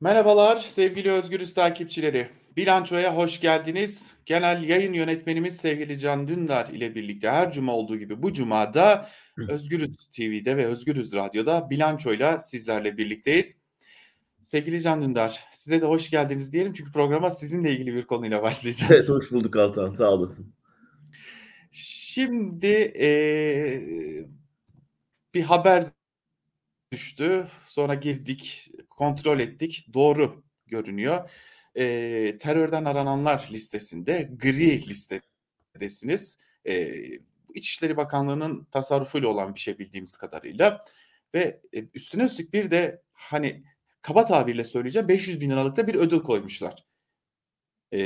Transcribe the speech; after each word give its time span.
Merhabalar 0.00 0.56
sevgili 0.56 1.12
Özgürüz 1.12 1.54
takipçileri. 1.54 2.28
Bilançoya 2.56 3.16
hoş 3.16 3.40
geldiniz. 3.40 4.16
Genel 4.26 4.62
yayın 4.62 4.92
yönetmenimiz 4.92 5.56
sevgili 5.56 5.98
Can 5.98 6.28
Dündar 6.28 6.66
ile 6.66 6.94
birlikte 6.94 7.30
her 7.30 7.52
cuma 7.52 7.72
olduğu 7.72 7.96
gibi 7.96 8.22
bu 8.22 8.32
cumada 8.32 9.08
Özgürüz 9.48 9.96
TV'de 9.96 10.56
ve 10.56 10.66
Özgürüz 10.66 11.14
Radyo'da 11.14 11.70
bilançoyla 11.70 12.40
sizlerle 12.40 12.96
birlikteyiz. 12.96 13.60
Sevgili 14.44 14.82
Can 14.82 15.02
Dündar, 15.02 15.44
size 15.52 15.82
de 15.82 15.86
hoş 15.86 16.10
geldiniz 16.10 16.52
diyelim 16.52 16.72
çünkü 16.72 16.92
programa 16.92 17.30
sizinle 17.30 17.70
ilgili 17.70 17.94
bir 17.94 18.06
konuyla 18.06 18.42
başlayacağız. 18.42 18.92
Evet, 18.92 19.08
hoş 19.08 19.32
bulduk 19.32 19.56
Altan, 19.56 19.90
sağ 19.90 20.10
olasın. 20.10 20.54
Şimdi 21.70 22.92
e, 23.00 23.10
bir 25.34 25.42
haber 25.42 25.84
düştü. 26.92 27.46
Sonra 27.64 27.94
girdik, 27.94 28.70
kontrol 28.98 29.40
ettik. 29.40 29.86
Doğru 29.94 30.44
görünüyor. 30.66 31.30
E, 31.74 32.38
terörden 32.38 32.84
arananlar 32.84 33.48
listesinde 33.52 34.30
gri 34.38 34.88
listedesiniz. 34.88 36.38
E, 36.64 36.94
İçişleri 37.54 37.96
Bakanlığı'nın 37.96 38.64
tasarrufuyla 38.64 39.28
olan 39.28 39.54
bir 39.54 39.60
şey 39.60 39.78
bildiğimiz 39.78 40.16
kadarıyla. 40.16 40.84
Ve 41.34 41.60
üstüne 41.94 42.24
üstlük 42.24 42.52
bir 42.52 42.70
de 42.70 43.02
hani 43.12 43.64
kaba 44.02 44.24
tabirle 44.24 44.64
söyleyeceğim 44.64 45.08
500 45.08 45.40
bin 45.40 45.50
liralık 45.50 45.76
da 45.76 45.86
bir 45.86 45.94
ödül 45.94 46.20
koymuşlar. 46.20 46.84
E, 47.92 48.00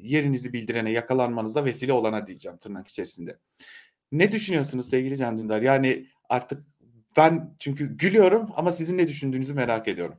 yerinizi 0.00 0.52
bildirene 0.52 0.90
yakalanmanıza 0.90 1.64
vesile 1.64 1.92
olana 1.92 2.26
diyeceğim 2.26 2.58
tırnak 2.58 2.88
içerisinde. 2.88 3.38
Ne 4.12 4.32
düşünüyorsunuz 4.32 4.90
sevgili 4.90 5.16
Can 5.16 5.38
Dündar? 5.38 5.62
Yani 5.62 6.06
artık 6.28 6.66
ben 7.16 7.56
çünkü 7.58 7.96
gülüyorum 7.96 8.48
ama 8.56 8.72
sizin 8.72 8.98
ne 8.98 9.08
düşündüğünüzü 9.08 9.54
merak 9.54 9.88
ediyorum. 9.88 10.14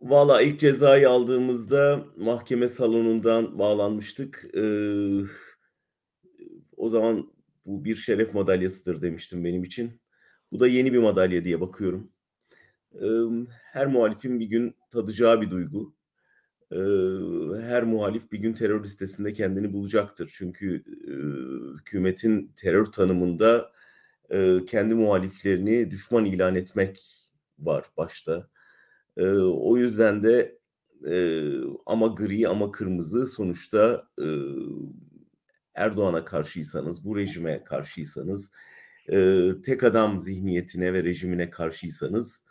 Valla 0.00 0.42
ilk 0.42 0.60
cezayı 0.60 1.10
aldığımızda 1.10 2.04
mahkeme 2.16 2.68
salonundan 2.68 3.58
bağlanmıştık. 3.58 4.46
Ee, 4.54 5.20
o 6.76 6.88
zaman 6.88 7.32
bu 7.66 7.84
bir 7.84 7.96
şeref 7.96 8.34
madalyasıdır 8.34 9.02
demiştim 9.02 9.44
benim 9.44 9.64
için. 9.64 10.00
Bu 10.52 10.60
da 10.60 10.68
yeni 10.68 10.92
bir 10.92 10.98
madalya 10.98 11.44
diye 11.44 11.60
bakıyorum. 11.60 12.10
Ee, 12.94 13.06
her 13.72 13.86
muhalifin 13.86 14.40
bir 14.40 14.46
gün 14.46 14.74
tadacağı 14.90 15.40
bir 15.40 15.50
duygu. 15.50 15.94
Ee, 16.72 16.76
her 17.62 17.84
muhalif 17.84 18.32
bir 18.32 18.38
gün 18.38 18.52
terör 18.52 18.84
listesinde 18.84 19.32
kendini 19.32 19.72
bulacaktır. 19.72 20.30
Çünkü 20.34 20.84
e, 21.06 21.12
hükümetin 21.78 22.52
terör 22.56 22.84
tanımında 22.84 23.72
e, 24.30 24.64
kendi 24.66 24.94
muhaliflerini 24.94 25.90
düşman 25.90 26.24
ilan 26.24 26.54
etmek 26.54 27.00
var 27.58 27.84
başta. 27.96 28.48
E, 29.16 29.26
o 29.38 29.76
yüzden 29.76 30.22
de 30.22 30.58
e, 31.06 31.44
ama 31.86 32.06
gri 32.06 32.48
ama 32.48 32.72
kırmızı 32.72 33.26
sonuçta 33.26 34.08
e, 34.18 34.26
Erdoğan'a 35.74 36.24
karşıysanız, 36.24 37.04
bu 37.04 37.16
rejime 37.16 37.64
karşıysanız, 37.64 38.50
e, 39.12 39.48
tek 39.64 39.84
adam 39.84 40.20
zihniyetine 40.20 40.92
ve 40.92 41.04
rejimine 41.04 41.50
karşıysanız 41.50 42.42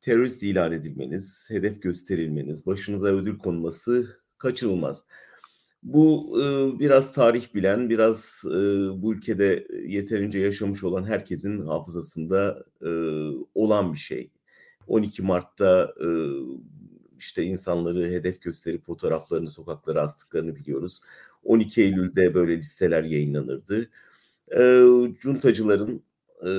terörist 0.00 0.42
ilan 0.42 0.72
edilmeniz, 0.72 1.46
hedef 1.50 1.82
gösterilmeniz, 1.82 2.66
başınıza 2.66 3.06
ödül 3.06 3.38
konması 3.38 4.20
kaçınılmaz. 4.38 5.06
Bu 5.82 6.36
e, 6.42 6.78
biraz 6.78 7.12
tarih 7.12 7.54
bilen, 7.54 7.90
biraz 7.90 8.42
e, 8.46 8.52
bu 9.02 9.14
ülkede 9.14 9.66
yeterince 9.86 10.38
yaşamış 10.38 10.84
olan 10.84 11.04
herkesin 11.04 11.66
hafızasında 11.66 12.64
e, 12.82 12.90
olan 13.54 13.92
bir 13.92 13.98
şey. 13.98 14.30
12 14.86 15.22
Mart'ta 15.22 15.94
e, 16.00 16.08
işte 17.18 17.44
insanları 17.44 18.10
hedef 18.10 18.42
gösterip 18.42 18.84
fotoğraflarını 18.84 19.50
sokaklara 19.50 20.02
astıklarını 20.02 20.56
biliyoruz. 20.56 21.00
12 21.44 21.82
Eylül'de 21.82 22.34
böyle 22.34 22.58
listeler 22.58 23.04
yayınlanırdı. 23.04 23.90
E, 24.56 24.62
cuntacıların, 25.20 26.02
e, 26.42 26.50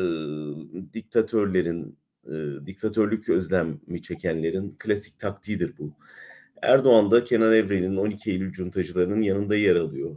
diktatörlerin, 0.94 1.98
e, 2.26 2.66
diktatörlük 2.66 3.30
özlemi 3.30 4.02
çekenlerin 4.02 4.76
klasik 4.80 5.20
taktiğidir 5.20 5.78
bu. 5.78 5.94
Erdoğan 6.62 7.12
da 7.12 7.24
Kenan 7.24 7.54
Evren'in 7.54 7.96
12 7.96 8.32
Eylül 8.32 8.52
cuntacılarının 8.52 9.22
yanında 9.22 9.56
yer 9.56 9.76
alıyor. 9.76 10.16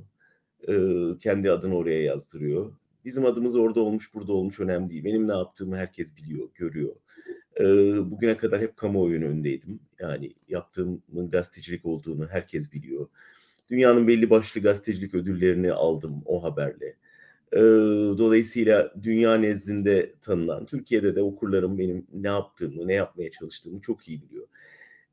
Ee, 0.69 1.19
kendi 1.21 1.50
adını 1.50 1.77
oraya 1.77 2.03
yazdırıyor. 2.03 2.72
Bizim 3.05 3.27
adımız 3.27 3.56
orada 3.56 3.81
olmuş, 3.81 4.15
burada 4.15 4.32
olmuş 4.32 4.60
önemli 4.60 4.91
değil. 4.91 5.04
Benim 5.04 5.28
ne 5.28 5.33
yaptığımı 5.33 5.77
herkes 5.77 6.16
biliyor, 6.16 6.49
görüyor. 6.54 6.97
Ee, 7.60 7.65
bugüne 8.10 8.37
kadar 8.37 8.60
hep 8.60 8.77
kamuoyunun 8.77 9.27
önündeydim. 9.27 9.81
Yani 9.99 10.34
yaptığımın 10.49 11.31
gazetecilik 11.31 11.87
olduğunu 11.87 12.28
herkes 12.28 12.72
biliyor. 12.72 13.09
Dünyanın 13.71 14.09
belli 14.09 14.31
başlı 14.31 14.60
gazetecilik 14.60 15.15
ödüllerini 15.15 15.72
aldım 15.72 16.22
o 16.25 16.43
haberle. 16.43 16.97
Ee, 17.53 17.60
dolayısıyla 18.19 18.94
dünya 19.03 19.34
nezdinde 19.34 20.15
tanınan, 20.21 20.66
Türkiye'de 20.66 21.16
de 21.16 21.22
okurlarım 21.22 21.78
benim 21.78 22.06
ne 22.12 22.28
yaptığımı, 22.28 22.88
ne 22.88 22.94
yapmaya 22.94 23.31
çalıştığımı 23.31 23.81
çok 23.81 24.09
iyi 24.09 24.22
biliyor 24.22 24.47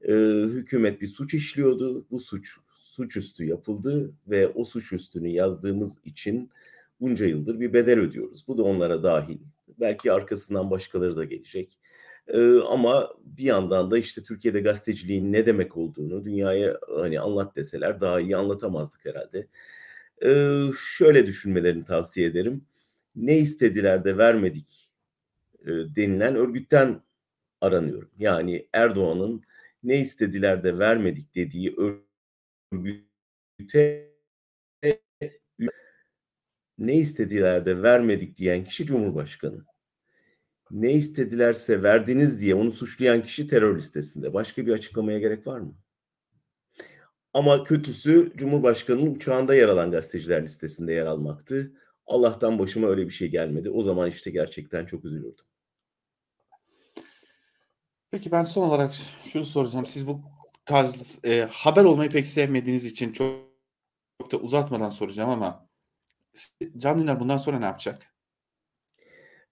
e, 0.08 0.14
hükümet 0.46 1.02
bir 1.02 1.08
suç 1.08 1.34
işliyordu. 1.34 2.06
Bu 2.12 2.20
suç 2.20 2.58
suçüstü 2.92 3.46
yapıldı 3.46 4.14
ve 4.28 4.48
o 4.48 4.66
suçüstünü 4.66 5.28
yazdığımız 5.28 5.98
için 6.06 6.50
bunca 7.02 7.26
yıldır 7.26 7.60
bir 7.60 7.74
bedel 7.74 8.00
ödüyoruz. 8.00 8.48
Bu 8.48 8.58
da 8.58 8.64
onlara 8.64 9.04
dahil. 9.04 9.38
Belki 9.80 10.12
arkasından 10.12 10.72
başkaları 10.72 11.18
da 11.18 11.24
gelecek. 11.24 11.78
Ee, 12.28 12.60
ama 12.60 13.10
bir 13.26 13.44
yandan 13.44 13.92
da 13.92 13.98
işte 13.98 14.24
Türkiye'de 14.24 14.60
gazeteciliğin 14.60 15.34
ne 15.34 15.46
demek 15.46 15.78
olduğunu 15.78 16.26
dünyaya 16.26 16.80
hani 16.98 17.20
anlat 17.20 17.56
deseler 17.56 18.02
daha 18.02 18.20
iyi 18.20 18.38
anlatamazdık 18.38 19.06
herhalde. 19.06 19.48
Ee, 20.26 20.62
şöyle 20.98 21.28
düşünmelerini 21.28 21.86
tavsiye 21.86 22.28
ederim. 22.28 22.66
Ne 23.16 23.38
istediler 23.38 24.04
de 24.04 24.18
vermedik 24.18 24.92
e, 25.66 25.70
denilen 25.70 26.36
örgütten 26.36 27.02
aranıyorum. 27.62 28.10
Yani 28.20 28.68
Erdoğan'ın 28.74 29.44
ne 29.84 30.00
istediler 30.00 30.64
de 30.64 30.80
vermedik 30.80 31.36
dediği 31.36 31.76
örgüte 33.62 34.12
ne 36.78 36.96
istediler 36.98 37.66
de 37.66 37.84
vermedik 37.84 38.38
diyen 38.38 38.64
kişi 38.64 38.86
Cumhurbaşkanı. 38.86 39.66
Ne 40.72 40.94
istedilerse 40.94 41.84
verdiniz 41.84 42.40
diye 42.42 42.56
onu 42.56 42.72
suçlayan 42.72 43.24
kişi 43.24 43.48
terör 43.48 43.78
listesinde. 43.78 44.34
Başka 44.34 44.66
bir 44.66 44.74
açıklamaya 44.74 45.20
gerek 45.20 45.48
var 45.48 45.60
mı? 45.60 45.76
Ama 47.34 47.64
kötüsü 47.64 48.32
Cumhurbaşkanı'nın 48.36 49.16
uçağında 49.16 49.56
yer 49.56 49.68
alan 49.68 49.92
gazeteciler 49.92 50.44
listesinde 50.44 50.94
yer 50.94 51.06
almaktı. 51.06 51.74
Allah'tan 52.08 52.60
başıma 52.60 52.88
öyle 52.88 53.06
bir 53.06 53.12
şey 53.12 53.28
gelmedi. 53.28 53.70
O 53.70 53.84
zaman 53.84 54.10
işte 54.10 54.32
gerçekten 54.32 54.86
çok 54.86 55.06
üzülürdüm. 55.06 55.46
Peki 58.12 58.32
ben 58.32 58.44
son 58.44 58.68
olarak 58.68 58.94
şunu 59.26 59.46
soracağım. 59.46 59.86
Siz 59.86 60.08
bu 60.08 60.22
tarz 60.66 61.20
e, 61.26 61.48
haber 61.52 61.84
olmayı 61.84 62.12
pek 62.12 62.28
sevmediğiniz 62.28 62.86
için 62.86 63.14
çok, 63.14 63.36
çok 64.22 64.32
da 64.32 64.38
uzatmadan 64.38 64.90
soracağım 64.90 65.30
ama 65.30 65.68
Can 66.78 67.00
Dündar 67.00 67.20
bundan 67.20 67.38
sonra 67.38 67.60
ne 67.60 67.66
yapacak? 67.66 68.16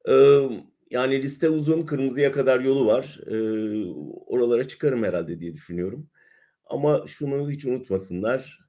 Ee, 0.09 0.49
yani 0.91 1.21
liste 1.21 1.49
uzun, 1.49 1.85
kırmızıya 1.85 2.31
kadar 2.31 2.59
yolu 2.59 2.85
var. 2.85 3.19
Ee, 3.27 3.93
oralara 4.25 4.67
çıkarım 4.67 5.03
herhalde 5.03 5.39
diye 5.39 5.53
düşünüyorum. 5.53 6.09
Ama 6.65 7.07
şunu 7.07 7.51
hiç 7.51 7.65
unutmasınlar. 7.65 8.59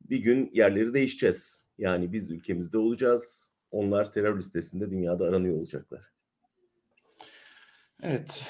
Bir 0.00 0.18
gün 0.18 0.50
yerleri 0.54 0.94
değişeceğiz. 0.94 1.60
Yani 1.78 2.12
biz 2.12 2.30
ülkemizde 2.30 2.78
olacağız. 2.78 3.46
Onlar 3.70 4.12
terör 4.12 4.38
listesinde 4.38 4.90
dünyada 4.90 5.24
aranıyor 5.24 5.56
olacaklar. 5.56 6.02
Evet 8.02 8.46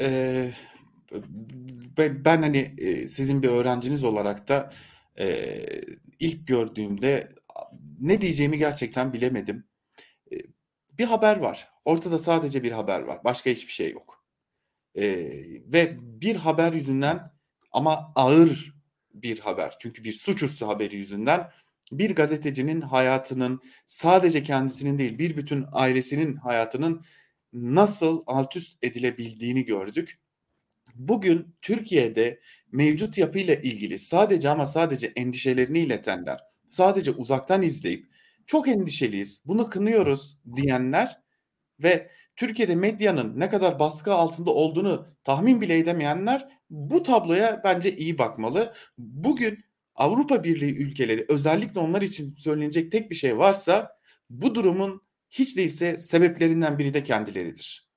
e, 0.00 0.50
ben, 1.98 2.42
hani 2.42 2.74
sizin 3.08 3.42
bir 3.42 3.48
öğrenciniz 3.48 4.04
olarak 4.04 4.48
da 4.48 4.70
e, 5.18 5.56
ilk 6.20 6.46
gördüğümde 6.46 7.32
ne 8.00 8.20
diyeceğimi 8.20 8.58
gerçekten 8.58 9.12
bilemedim. 9.12 9.66
Bir 10.98 11.04
haber 11.04 11.36
var. 11.36 11.68
Ortada 11.84 12.18
sadece 12.18 12.62
bir 12.62 12.72
haber 12.72 13.00
var. 13.00 13.24
Başka 13.24 13.50
hiçbir 13.50 13.72
şey 13.72 13.90
yok. 13.90 14.24
E, 14.94 15.02
ve 15.72 15.96
bir 16.00 16.36
haber 16.36 16.72
yüzünden 16.72 17.32
ama 17.72 18.12
ağır 18.14 18.74
bir 19.14 19.38
haber. 19.38 19.74
Çünkü 19.78 20.04
bir 20.04 20.12
suçüstü 20.12 20.64
haberi 20.64 20.96
yüzünden 20.96 21.50
bir 21.92 22.14
gazetecinin 22.14 22.80
hayatının 22.80 23.60
sadece 23.86 24.42
kendisinin 24.42 24.98
değil 24.98 25.18
bir 25.18 25.36
bütün 25.36 25.66
ailesinin 25.72 26.36
hayatının 26.36 27.04
nasıl 27.54 28.22
alt 28.26 28.56
üst 28.56 28.78
edilebildiğini 28.82 29.64
gördük. 29.64 30.20
Bugün 30.94 31.56
Türkiye'de 31.62 32.40
mevcut 32.72 33.18
yapıyla 33.18 33.54
ilgili 33.54 33.98
sadece 33.98 34.50
ama 34.50 34.66
sadece 34.66 35.12
endişelerini 35.16 35.78
iletenler, 35.78 36.40
sadece 36.68 37.10
uzaktan 37.10 37.62
izleyip 37.62 38.08
çok 38.46 38.68
endişeliyiz, 38.68 39.42
bunu 39.46 39.70
kınıyoruz 39.70 40.38
diyenler 40.56 41.20
ve 41.82 42.10
Türkiye'de 42.36 42.74
medyanın 42.74 43.40
ne 43.40 43.48
kadar 43.48 43.78
baskı 43.78 44.14
altında 44.14 44.50
olduğunu 44.50 45.06
tahmin 45.24 45.60
bile 45.60 45.78
edemeyenler 45.78 46.48
bu 46.70 47.02
tabloya 47.02 47.60
bence 47.64 47.96
iyi 47.96 48.18
bakmalı. 48.18 48.72
Bugün 48.98 49.64
Avrupa 49.94 50.44
Birliği 50.44 50.76
ülkeleri 50.76 51.26
özellikle 51.28 51.80
onlar 51.80 52.02
için 52.02 52.34
söylenecek 52.34 52.92
tek 52.92 53.10
bir 53.10 53.14
şey 53.16 53.38
varsa 53.38 53.98
bu 54.30 54.54
durumun 54.54 55.02
hiç 55.38 55.56
değilse 55.56 55.98
sebeplerinden 55.98 56.78
biri 56.78 56.94
de 56.94 57.02
kendileridir. 57.02 57.88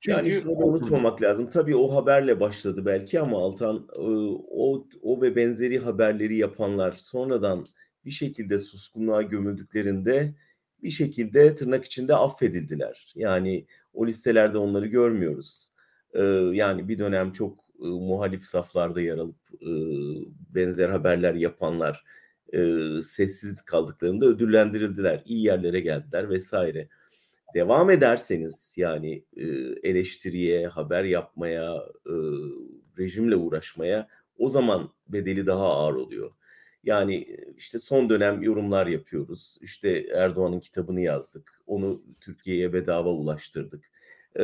Çünkü 0.00 0.16
yani 0.16 0.30
şunu 0.30 0.52
unutmamak 0.52 1.22
lazım. 1.22 1.50
Tabii 1.50 1.76
o 1.76 1.94
haberle 1.94 2.40
başladı 2.40 2.86
belki 2.86 3.20
ama 3.20 3.38
Altan 3.38 3.88
o 4.50 4.86
o 5.02 5.22
ve 5.22 5.36
benzeri 5.36 5.78
haberleri 5.78 6.36
yapanlar 6.36 6.92
sonradan 6.92 7.66
bir 8.04 8.10
şekilde 8.10 8.58
suskunluğa 8.58 9.22
gömüldüklerinde 9.22 10.34
bir 10.82 10.90
şekilde 10.90 11.56
tırnak 11.56 11.84
içinde 11.84 12.14
affedildiler. 12.14 13.12
Yani 13.14 13.66
o 13.92 14.06
listelerde 14.06 14.58
onları 14.58 14.86
görmüyoruz. 14.86 15.70
Yani 16.52 16.88
bir 16.88 16.98
dönem 16.98 17.32
çok 17.32 17.64
muhalif 17.78 18.44
saflarda 18.44 19.00
yer 19.00 19.18
alıp 19.18 19.38
benzer 20.54 20.88
haberler 20.88 21.34
yapanlar 21.34 22.04
sessiz 23.02 23.62
kaldıklarında 23.62 24.26
ödüllendirildiler. 24.26 25.22
İyi 25.24 25.44
yerlere 25.44 25.80
geldiler 25.80 26.30
vesaire 26.30 26.88
devam 27.54 27.90
ederseniz 27.90 28.74
yani 28.76 29.24
e, 29.36 29.44
eleştiriye, 29.82 30.66
haber 30.66 31.04
yapmaya, 31.04 31.74
e, 32.06 32.14
rejimle 32.98 33.36
uğraşmaya 33.36 34.08
o 34.38 34.48
zaman 34.48 34.90
bedeli 35.08 35.46
daha 35.46 35.66
ağır 35.66 35.94
oluyor. 35.94 36.30
Yani 36.84 37.26
işte 37.56 37.78
son 37.78 38.10
dönem 38.10 38.42
yorumlar 38.42 38.86
yapıyoruz. 38.86 39.58
İşte 39.60 40.06
Erdoğan'ın 40.14 40.60
kitabını 40.60 41.00
yazdık. 41.00 41.62
Onu 41.66 42.02
Türkiye'ye 42.20 42.72
bedava 42.72 43.08
ulaştırdık. 43.08 43.90
Ee, 44.36 44.42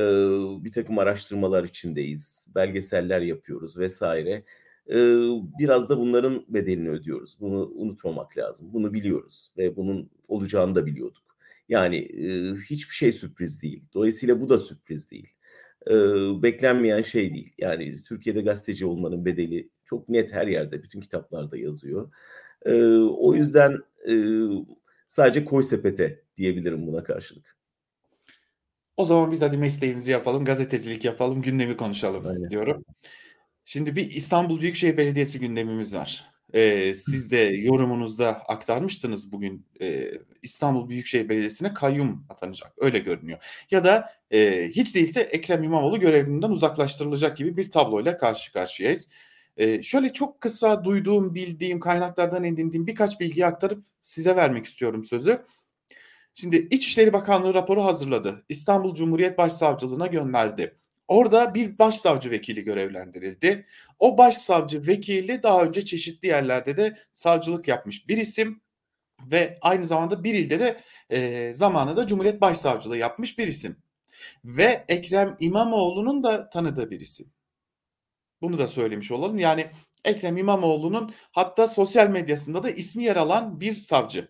bir 0.64 0.72
takım 0.72 0.98
araştırmalar 0.98 1.64
içindeyiz. 1.64 2.46
Belgeseller 2.54 3.20
yapıyoruz 3.20 3.78
vesaire. 3.78 4.44
Ee, 4.90 4.94
biraz 5.58 5.88
da 5.88 5.98
bunların 5.98 6.44
bedelini 6.48 6.90
ödüyoruz. 6.90 7.36
Bunu 7.40 7.72
unutmamak 7.74 8.38
lazım. 8.38 8.72
Bunu 8.72 8.92
biliyoruz 8.92 9.50
ve 9.58 9.76
bunun 9.76 10.10
olacağını 10.28 10.74
da 10.74 10.86
biliyorduk. 10.86 11.36
Yani 11.68 11.96
e, 11.96 12.54
hiçbir 12.54 12.94
şey 12.94 13.12
sürpriz 13.12 13.62
değil. 13.62 13.84
Dolayısıyla 13.94 14.40
bu 14.40 14.48
da 14.48 14.58
sürpriz 14.58 15.10
değil. 15.10 15.28
E, 15.86 15.92
beklenmeyen 16.42 17.02
şey 17.02 17.34
değil. 17.34 17.52
Yani 17.58 18.02
Türkiye'de 18.02 18.40
gazeteci 18.40 18.86
olmanın 18.86 19.24
bedeli 19.24 19.68
çok 19.84 20.08
net 20.08 20.32
her 20.32 20.46
yerde, 20.46 20.82
bütün 20.82 21.00
kitaplarda 21.00 21.56
yazıyor. 21.56 22.12
E, 22.66 22.74
o 22.96 23.34
yüzden 23.34 23.78
e, 24.08 24.14
sadece 25.08 25.44
koy 25.44 25.62
sepete 25.62 26.22
diyebilirim 26.36 26.86
buna 26.86 27.04
karşılık. 27.04 27.56
O 28.96 29.04
zaman 29.04 29.32
biz 29.32 29.40
hadi 29.40 29.56
mesleğimizi 29.56 30.10
yapalım, 30.10 30.44
gazetecilik 30.44 31.04
yapalım, 31.04 31.42
gündemi 31.42 31.76
konuşalım 31.76 32.26
Aynen. 32.26 32.50
diyorum. 32.50 32.84
Şimdi 33.64 33.96
bir 33.96 34.10
İstanbul 34.10 34.60
Büyükşehir 34.60 34.96
Belediyesi 34.96 35.40
gündemimiz 35.40 35.94
var. 35.94 36.34
Ee, 36.54 36.94
siz 36.94 37.30
de 37.30 37.38
yorumunuzda 37.38 38.28
aktarmıştınız 38.28 39.32
bugün 39.32 39.66
e, 39.80 40.12
İstanbul 40.42 40.88
Büyükşehir 40.88 41.28
Belediyesi'ne 41.28 41.74
kayyum 41.74 42.26
atanacak. 42.28 42.72
Öyle 42.78 42.98
görünüyor. 42.98 43.38
Ya 43.70 43.84
da 43.84 44.12
e, 44.30 44.68
hiç 44.68 44.94
değilse 44.94 45.20
Ekrem 45.20 45.62
İmamoğlu 45.62 46.00
görevinden 46.00 46.50
uzaklaştırılacak 46.50 47.36
gibi 47.36 47.56
bir 47.56 47.70
tabloyla 47.70 48.18
karşı 48.18 48.52
karşıyayız. 48.52 49.08
E, 49.56 49.82
şöyle 49.82 50.12
çok 50.12 50.40
kısa 50.40 50.84
duyduğum, 50.84 51.34
bildiğim, 51.34 51.80
kaynaklardan 51.80 52.44
edindiğim 52.44 52.86
birkaç 52.86 53.20
bilgi 53.20 53.46
aktarıp 53.46 53.84
size 54.02 54.36
vermek 54.36 54.66
istiyorum 54.66 55.04
sözü. 55.04 55.44
Şimdi 56.34 56.56
İçişleri 56.56 57.12
Bakanlığı 57.12 57.54
raporu 57.54 57.84
hazırladı. 57.84 58.44
İstanbul 58.48 58.94
Cumhuriyet 58.94 59.38
Başsavcılığına 59.38 60.06
gönderdi. 60.06 60.78
Orada 61.08 61.54
bir 61.54 61.78
başsavcı 61.78 62.30
vekili 62.30 62.64
görevlendirildi. 62.64 63.66
O 63.98 64.18
başsavcı 64.18 64.86
vekili 64.86 65.42
daha 65.42 65.62
önce 65.62 65.84
çeşitli 65.84 66.28
yerlerde 66.28 66.76
de 66.76 66.96
savcılık 67.12 67.68
yapmış 67.68 68.08
bir 68.08 68.18
isim 68.18 68.62
ve 69.30 69.58
aynı 69.60 69.86
zamanda 69.86 70.24
bir 70.24 70.34
ilde 70.34 70.60
de 70.60 70.80
e, 71.10 71.54
zamanında 71.54 72.06
Cumhuriyet 72.06 72.40
Başsavcılığı 72.40 72.96
yapmış 72.96 73.38
bir 73.38 73.46
isim. 73.46 73.76
Ve 74.44 74.84
Ekrem 74.88 75.36
İmamoğlu'nun 75.40 76.24
da 76.24 76.48
tanıdığı 76.50 76.90
bir 76.90 77.00
isim. 77.00 77.32
Bunu 78.42 78.58
da 78.58 78.68
söylemiş 78.68 79.12
olalım. 79.12 79.38
Yani 79.38 79.70
Ekrem 80.04 80.36
İmamoğlu'nun 80.36 81.14
hatta 81.32 81.68
sosyal 81.68 82.08
medyasında 82.08 82.62
da 82.62 82.70
ismi 82.70 83.04
yer 83.04 83.16
alan 83.16 83.60
bir 83.60 83.74
savcı. 83.74 84.28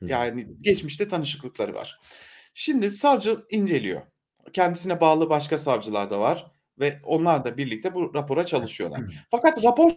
Yani 0.00 0.46
geçmişte 0.60 1.08
tanışıklıkları 1.08 1.74
var. 1.74 2.00
Şimdi 2.54 2.90
savcı 2.90 3.38
inceliyor 3.50 4.02
kendisine 4.52 5.00
bağlı 5.00 5.30
başka 5.30 5.58
savcılar 5.58 6.10
da 6.10 6.20
var 6.20 6.52
ve 6.78 7.00
onlar 7.04 7.44
da 7.44 7.56
birlikte 7.56 7.94
bu 7.94 8.14
rapora 8.14 8.46
çalışıyorlar. 8.46 9.00
Fakat 9.30 9.64
rapor 9.64 9.90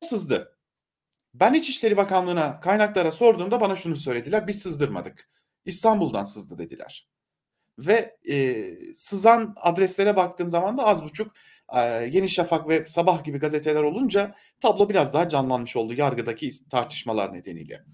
sızdı. 0.00 0.58
Ben 1.34 1.54
İçişleri 1.54 1.96
Bakanlığı'na 1.96 2.60
kaynaklara 2.60 3.12
sorduğumda 3.12 3.60
bana 3.60 3.76
şunu 3.76 3.96
söylediler. 3.96 4.46
Biz 4.46 4.62
sızdırmadık. 4.62 5.28
İstanbul'dan 5.64 6.24
sızdı 6.24 6.58
dediler. 6.58 7.08
Ve 7.78 8.16
e, 8.30 8.64
sızan 8.94 9.54
adreslere 9.56 10.16
baktığım 10.16 10.50
zaman 10.50 10.78
da 10.78 10.86
az 10.86 11.04
buçuk 11.04 11.32
e, 11.74 11.80
Yeni 12.12 12.28
Şafak 12.28 12.68
ve 12.68 12.84
Sabah 12.84 13.24
gibi 13.24 13.38
gazeteler 13.38 13.82
olunca 13.82 14.34
tablo 14.60 14.88
biraz 14.88 15.14
daha 15.14 15.28
canlanmış 15.28 15.76
oldu 15.76 15.94
yargıdaki 15.94 16.68
tartışmalar 16.68 17.34
nedeniyle. 17.34 17.84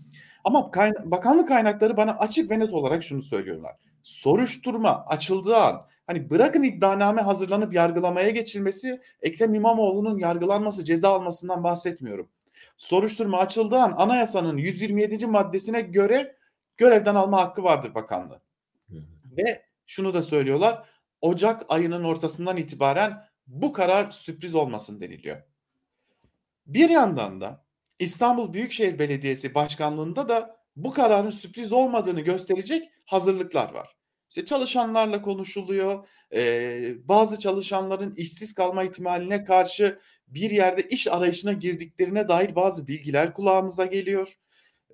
Ama 0.45 0.71
kayna- 0.71 1.11
bakanlık 1.11 1.49
kaynakları 1.49 1.97
bana 1.97 2.13
açık 2.19 2.51
ve 2.51 2.59
net 2.59 2.73
olarak 2.73 3.05
şunu 3.05 3.23
söylüyorlar 3.23 3.77
soruşturma 4.05 5.05
açıldığı 5.07 5.57
an 5.57 5.87
hani 6.07 6.31
bırakın 6.31 6.63
iddianame 6.63 7.21
hazırlanıp 7.23 7.75
yargılamaya 7.75 8.31
geçilmesi 8.31 9.01
Ekrem 9.23 9.55
İmamoğlu'nun 9.55 10.19
yargılanması 10.19 10.85
ceza 10.85 11.09
almasından 11.09 11.65
bahsetmiyorum. 11.65 12.29
Soruşturma 12.77 13.39
açıldığı 13.39 13.77
an 13.77 13.95
anayasanın 13.97 14.57
127. 14.57 15.27
maddesine 15.27 15.81
göre 15.81 16.37
görevden 16.77 17.15
alma 17.15 17.41
hakkı 17.41 17.65
vardır 17.65 17.95
bakanlığı. 17.95 18.41
Ve 19.37 19.63
şunu 19.87 20.15
da 20.15 20.23
söylüyorlar. 20.23 20.89
Ocak 21.21 21.63
ayının 21.69 22.05
ortasından 22.05 22.57
itibaren 22.57 23.25
bu 23.47 23.73
karar 23.73 24.11
sürpriz 24.11 24.55
olmasın 24.55 25.01
deniliyor. 25.01 25.43
Bir 26.67 26.91
yandan 26.91 27.41
da 27.41 27.65
İstanbul 27.99 28.53
Büyükşehir 28.53 28.99
Belediyesi 28.99 29.55
Başkanlığında 29.55 30.29
da 30.29 30.65
bu 30.77 30.91
kararın 30.91 31.31
sürpriz 31.31 31.73
olmadığını 31.73 32.21
gösterecek 32.21 32.94
hazırlıklar 33.05 33.75
var. 33.75 33.97
İşte 34.29 34.45
çalışanlarla 34.45 35.23
konuşuluyor. 35.23 36.07
Ee, 36.35 36.95
bazı 37.05 37.39
çalışanların 37.39 38.15
işsiz 38.15 38.55
kalma 38.55 38.85
ihtimaline 38.85 39.45
karşı 39.45 39.99
bir 40.29 40.51
yerde 40.51 40.83
iş 40.83 41.07
arayışına 41.09 41.53
girdiklerine 41.53 42.29
dair 42.29 42.55
bazı 42.55 42.87
bilgiler 42.87 43.35
kulağımıza 43.35 43.87
geliyor. 43.87 44.35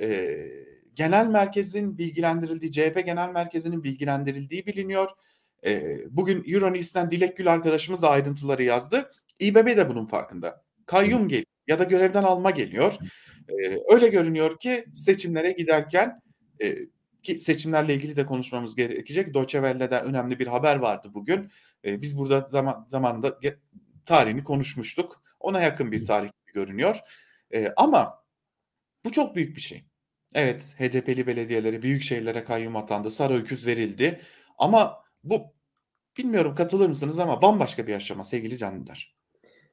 Ee, 0.00 0.46
genel 0.94 1.26
merkezin 1.26 1.98
bilgilendirildiği, 1.98 2.72
CHP 2.72 3.02
genel 3.06 3.28
merkezinin 3.28 3.84
bilgilendirildiği 3.84 4.66
biliniyor. 4.66 5.10
Ee, 5.66 5.98
bugün 6.10 6.44
Euronews'ten 6.46 7.10
Dilek 7.10 7.36
Gül 7.36 7.52
arkadaşımız 7.52 8.02
da 8.02 8.10
ayrıntıları 8.10 8.62
yazdı. 8.62 9.10
İBB 9.38 9.76
de 9.76 9.88
bunun 9.88 10.06
farkında. 10.06 10.64
Kayyum 10.86 11.28
geliyor 11.28 11.46
ya 11.66 11.78
da 11.78 11.84
görevden 11.84 12.24
alma 12.24 12.50
geliyor. 12.50 12.98
Ee, 13.48 13.78
öyle 13.94 14.08
görünüyor 14.08 14.58
ki 14.58 14.84
seçimlere 14.94 15.52
giderken 15.52 16.20
e, 16.62 16.76
ki 17.22 17.38
seçimlerle 17.38 17.94
ilgili 17.94 18.16
de 18.16 18.26
konuşmamız 18.26 18.74
gerekecek. 18.74 19.34
Deutsche 19.34 19.58
Welle'de 19.58 19.98
önemli 19.98 20.38
bir 20.38 20.46
haber 20.46 20.76
vardı 20.76 21.10
bugün. 21.14 21.50
E, 21.84 22.02
biz 22.02 22.18
burada 22.18 22.46
zaman 22.48 22.86
zamanında 22.88 23.38
tarihini 24.04 24.44
konuşmuştuk. 24.44 25.22
Ona 25.40 25.60
yakın 25.60 25.92
bir 25.92 26.04
tarih 26.04 26.28
gibi 26.28 26.52
görünüyor. 26.54 26.98
E, 27.54 27.72
ama 27.76 28.24
bu 29.04 29.12
çok 29.12 29.36
büyük 29.36 29.56
bir 29.56 29.60
şey. 29.60 29.84
Evet 30.34 30.74
HDP'li 30.78 31.26
belediyelere, 31.26 31.82
büyük 31.82 32.02
şehirlere 32.02 32.44
kayyum 32.44 32.76
atandı. 32.76 33.10
Sarı 33.10 33.34
öküz 33.34 33.66
verildi. 33.66 34.20
Ama 34.58 35.04
bu 35.24 35.54
bilmiyorum 36.18 36.54
katılır 36.54 36.88
mısınız 36.88 37.18
ama 37.18 37.42
bambaşka 37.42 37.86
bir 37.86 37.94
aşama 37.94 38.24
sevgili 38.24 38.56
canlılar. 38.56 39.20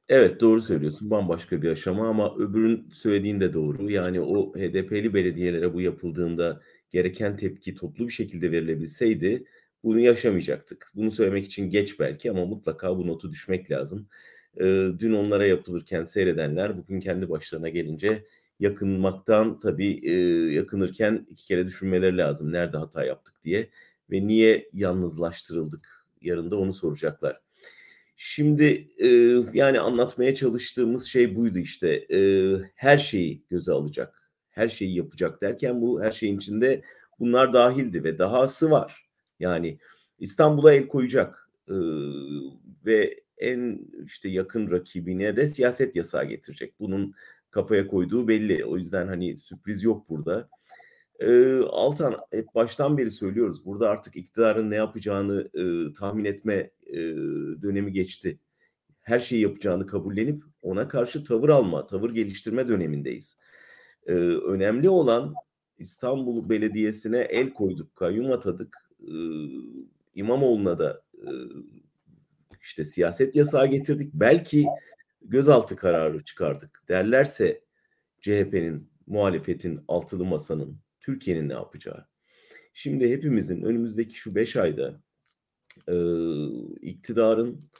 Evet 0.08 0.40
doğru 0.40 0.62
söylüyorsun. 0.62 1.10
Bambaşka 1.10 1.62
bir 1.62 1.70
aşama 1.70 2.08
ama 2.08 2.36
öbürün 2.36 2.90
söylediğin 2.92 3.40
de 3.40 3.54
doğru. 3.54 3.90
Yani 3.90 4.20
o 4.20 4.52
HDP'li 4.54 5.14
belediyelere 5.14 5.74
bu 5.74 5.80
yapıldığında 5.80 6.60
gereken 6.90 7.36
tepki 7.36 7.74
toplu 7.74 8.08
bir 8.08 8.12
şekilde 8.12 8.52
verilebilseydi 8.52 9.44
bunu 9.84 10.00
yaşamayacaktık. 10.00 10.90
Bunu 10.94 11.10
söylemek 11.10 11.46
için 11.46 11.70
geç 11.70 12.00
belki 12.00 12.30
ama 12.30 12.44
mutlaka 12.46 12.98
bu 12.98 13.06
notu 13.06 13.32
düşmek 13.32 13.70
lazım. 13.70 14.08
Ee, 14.60 14.88
dün 14.98 15.12
onlara 15.12 15.46
yapılırken 15.46 16.04
seyredenler 16.04 16.78
bugün 16.78 17.00
kendi 17.00 17.30
başlarına 17.30 17.68
gelince 17.68 18.24
yakınmaktan 18.60 19.60
tabii 19.60 20.00
e, 20.02 20.12
yakınırken 20.54 21.26
iki 21.30 21.46
kere 21.46 21.66
düşünmeleri 21.66 22.16
lazım. 22.16 22.52
Nerede 22.52 22.76
hata 22.76 23.04
yaptık 23.04 23.34
diye 23.44 23.68
ve 24.10 24.26
niye 24.26 24.68
yalnızlaştırıldık 24.72 26.06
yarın 26.22 26.50
da 26.50 26.56
onu 26.56 26.72
soracaklar. 26.74 27.40
Şimdi 28.16 28.88
e, 28.98 29.08
yani 29.54 29.80
anlatmaya 29.80 30.34
çalıştığımız 30.34 31.06
şey 31.06 31.36
buydu 31.36 31.58
işte 31.58 32.06
e, 32.12 32.18
her 32.74 32.98
şeyi 32.98 33.42
göze 33.50 33.72
alacak, 33.72 34.17
her 34.58 34.68
şeyi 34.68 34.96
yapacak 34.96 35.42
derken 35.42 35.80
bu 35.80 36.02
her 36.02 36.12
şeyin 36.12 36.38
içinde 36.38 36.82
bunlar 37.18 37.52
dahildi 37.52 38.04
ve 38.04 38.18
dahası 38.18 38.70
var. 38.70 39.08
Yani 39.40 39.78
İstanbul'a 40.18 40.72
el 40.72 40.88
koyacak 40.88 41.50
e, 41.68 41.74
ve 42.86 43.20
en 43.38 43.80
işte 44.04 44.28
yakın 44.28 44.70
rakibine 44.70 45.36
de 45.36 45.46
siyaset 45.46 45.96
yasağı 45.96 46.24
getirecek. 46.24 46.74
Bunun 46.80 47.14
kafaya 47.50 47.86
koyduğu 47.86 48.28
belli. 48.28 48.64
O 48.64 48.76
yüzden 48.76 49.08
hani 49.08 49.36
sürpriz 49.36 49.82
yok 49.82 50.08
burada. 50.08 50.48
E, 51.20 51.58
Altan 51.58 52.16
hep 52.30 52.54
baştan 52.54 52.98
beri 52.98 53.10
söylüyoruz. 53.10 53.64
Burada 53.64 53.90
artık 53.90 54.16
iktidarın 54.16 54.70
ne 54.70 54.76
yapacağını 54.76 55.48
e, 55.54 55.92
tahmin 55.92 56.24
etme 56.24 56.70
e, 56.86 56.96
dönemi 57.62 57.92
geçti. 57.92 58.38
Her 59.00 59.18
şeyi 59.18 59.42
yapacağını 59.42 59.86
kabullenip 59.86 60.42
ona 60.62 60.88
karşı 60.88 61.24
tavır 61.24 61.48
alma, 61.48 61.86
tavır 61.86 62.10
geliştirme 62.10 62.68
dönemindeyiz. 62.68 63.36
E, 64.08 64.12
önemli 64.12 64.88
olan 64.88 65.34
İstanbul 65.78 66.48
Belediyesi'ne 66.48 67.18
el 67.18 67.52
koyduk, 67.52 67.96
kayyum 67.96 68.32
atadık. 68.32 68.90
E, 69.00 69.12
İmamoğlu'na 70.14 70.78
da 70.78 71.02
e, 71.14 71.30
işte 72.62 72.84
siyaset 72.84 73.36
yasağı 73.36 73.66
getirdik. 73.66 74.14
Belki 74.14 74.66
gözaltı 75.22 75.76
kararı 75.76 76.24
çıkardık 76.24 76.82
derlerse 76.88 77.64
CHP'nin, 78.20 78.90
muhalefetin, 79.06 79.80
altılı 79.88 80.24
masanın, 80.24 80.78
Türkiye'nin 81.00 81.48
ne 81.48 81.52
yapacağı. 81.52 82.06
Şimdi 82.72 83.10
hepimizin 83.10 83.62
önümüzdeki 83.62 84.14
şu 84.14 84.34
beş 84.34 84.56
ayda 84.56 85.00
e, 85.88 85.96
iktidarın 86.80 87.70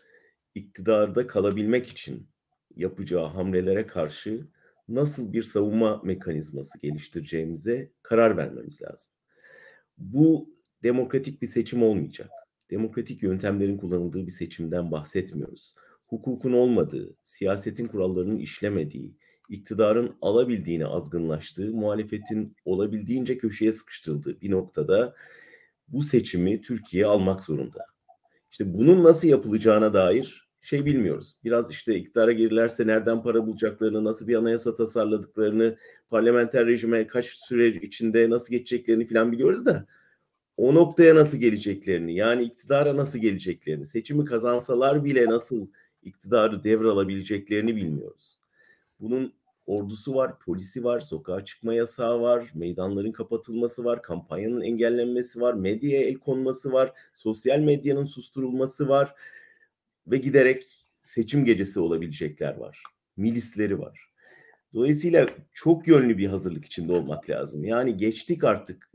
iktidarda 0.55 1.27
kalabilmek 1.27 1.87
için 1.87 2.29
yapacağı 2.77 3.27
hamlelere 3.27 3.87
karşı 3.87 4.49
nasıl 4.89 5.33
bir 5.33 5.43
savunma 5.43 6.01
mekanizması 6.05 6.79
geliştireceğimize 6.79 7.93
karar 8.03 8.37
vermemiz 8.37 8.83
lazım. 8.83 9.11
Bu 9.99 10.51
demokratik 10.83 11.43
bir 11.43 11.47
seçim 11.47 11.83
olmayacak. 11.83 12.31
Demokratik 12.71 13.23
yöntemlerin 13.23 13.79
kullanıldığı 13.79 14.27
bir 14.27 14.33
seçimden 14.33 14.91
bahsetmiyoruz. 14.91 15.75
Hukukun 16.07 16.53
olmadığı, 16.53 17.17
siyasetin 17.23 17.87
kurallarının 17.87 18.39
işlemediği, 18.39 19.17
iktidarın 19.49 20.17
alabildiğine 20.23 20.87
azgınlaştığı, 20.87 21.73
muhalefetin 21.73 22.57
olabildiğince 22.65 23.39
köşeye 23.39 23.73
sıkıştırıldığı 23.73 24.41
bir 24.41 24.51
noktada 24.51 25.15
bu 25.89 26.03
seçimi 26.03 26.61
Türkiye 26.61 27.07
almak 27.07 27.45
zorunda. 27.45 27.87
İşte 28.51 28.75
bunun 28.75 29.05
nasıl 29.05 29.29
yapılacağına 29.29 29.95
dair 29.95 30.48
şey 30.61 30.85
bilmiyoruz. 30.85 31.37
Biraz 31.45 31.71
işte 31.71 31.95
iktidara 31.97 32.33
gelirlerse 32.33 32.87
nereden 32.87 33.23
para 33.23 33.47
bulacaklarını, 33.47 34.05
nasıl 34.05 34.29
bir 34.29 34.35
anayasa 34.35 34.75
tasarladıklarını, 34.75 35.77
parlamenter 36.11 36.67
rejime 36.67 37.07
kaç 37.07 37.27
süre 37.27 37.69
içinde 37.69 38.31
nasıl 38.31 38.51
geçeceklerini 38.51 39.05
falan 39.05 39.33
biliyoruz 39.33 39.67
da 39.67 39.87
o 40.57 40.75
noktaya 40.75 41.15
nasıl 41.15 41.39
geleceklerini, 41.39 42.15
yani 42.15 42.43
iktidara 42.43 42.97
nasıl 42.97 43.19
geleceklerini, 43.19 43.87
seçimi 43.87 44.25
kazansalar 44.25 45.05
bile 45.05 45.27
nasıl 45.27 45.67
iktidarı 46.03 46.65
devralabileceklerini 46.65 47.77
bilmiyoruz. 47.77 48.39
Bunun 49.01 49.33
ordusu 49.67 50.15
var, 50.15 50.39
polisi 50.39 50.85
var, 50.85 51.01
sokağa 51.01 51.45
çıkma 51.45 51.75
yasağı 51.75 52.21
var, 52.21 52.51
meydanların 52.55 53.13
kapatılması 53.13 53.85
var, 53.85 54.03
kampanyanın 54.03 54.61
engellenmesi 54.61 55.41
var, 55.41 55.55
medyaya 55.55 56.01
el 56.01 56.15
konması 56.15 56.73
var, 56.73 56.93
sosyal 57.13 57.59
medyanın 57.59 58.05
susturulması 58.05 58.89
var 58.89 59.15
ve 60.11 60.19
giderek 60.19 60.65
seçim 61.03 61.45
gecesi 61.45 61.81
olabilecekler 61.81 62.57
var. 62.57 62.83
Milisleri 63.17 63.79
var. 63.79 64.09
Dolayısıyla 64.75 65.29
çok 65.53 65.89
yönlü 65.89 66.19
bir 66.19 66.27
hazırlık 66.27 66.65
içinde 66.65 66.93
olmak 66.93 67.31
lazım. 67.31 67.65
Yani 67.65 67.97
geçtik 67.97 68.45
artık 68.45 68.93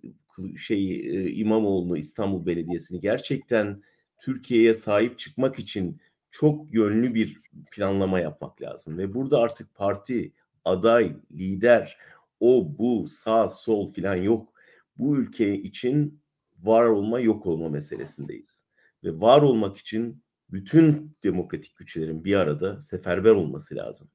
şeyi 0.58 1.03
İmamoğlu'nu 1.36 1.98
İstanbul 1.98 2.46
Belediyesi'ni 2.46 3.00
gerçekten 3.00 3.84
Türkiye'ye 4.17 4.74
sahip 4.74 5.20
çıkmak 5.20 5.60
için 5.60 6.01
çok 6.32 6.74
yönlü 6.74 7.13
bir 7.13 7.41
planlama 7.72 8.20
yapmak 8.20 8.62
lazım 8.62 8.98
ve 8.98 9.13
burada 9.13 9.39
artık 9.39 9.75
parti, 9.75 10.34
aday, 10.65 11.15
lider, 11.32 11.98
o 12.39 12.77
bu 12.77 13.08
sağ 13.08 13.50
sol 13.50 13.93
filan 13.93 14.15
yok. 14.15 14.53
Bu 14.98 15.17
ülke 15.17 15.55
için 15.62 16.22
var 16.60 16.86
olma 16.86 17.20
yok 17.20 17.46
olma 17.46 17.70
meselesindeyiz. 17.70 18.65
Ve 19.03 19.20
var 19.22 19.41
olmak 19.41 19.77
için 19.77 20.23
bütün 20.53 21.17
demokratik 21.24 21.77
güçlerin 21.77 22.24
bir 22.24 22.36
arada 22.36 22.81
seferber 22.81 23.31
olması 23.31 23.75
lazım. 23.75 24.10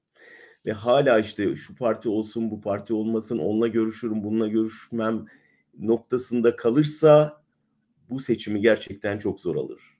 Ve 0.66 0.72
hala 0.72 1.18
işte 1.18 1.56
şu 1.56 1.74
parti 1.74 2.08
olsun, 2.08 2.50
bu 2.50 2.60
parti 2.60 2.94
olmasın, 2.94 3.38
onunla 3.38 3.68
görüşürüm, 3.68 4.24
bununla 4.24 4.48
görüşmem 4.48 5.26
noktasında 5.78 6.56
kalırsa 6.56 7.42
bu 8.10 8.20
seçimi 8.20 8.60
gerçekten 8.60 9.18
çok 9.18 9.40
zor 9.40 9.56
alır 9.56 9.98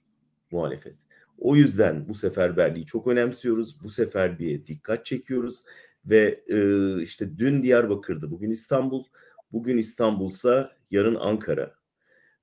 muhalefet. 0.51 0.95
O 1.37 1.55
yüzden 1.55 2.09
bu 2.09 2.13
seferberliği 2.13 2.85
çok 2.85 3.07
önemsiyoruz. 3.07 3.83
Bu 3.83 3.89
seferberliğe 3.89 4.65
dikkat 4.65 5.05
çekiyoruz 5.05 5.63
ve 6.05 6.43
e, 6.47 6.57
işte 7.03 7.37
dün 7.37 7.63
Diyarbakır'dı, 7.63 8.31
bugün 8.31 8.51
İstanbul, 8.51 9.03
bugün 9.51 9.77
İstanbul'sa 9.77 10.71
yarın 10.91 11.15
Ankara. 11.15 11.75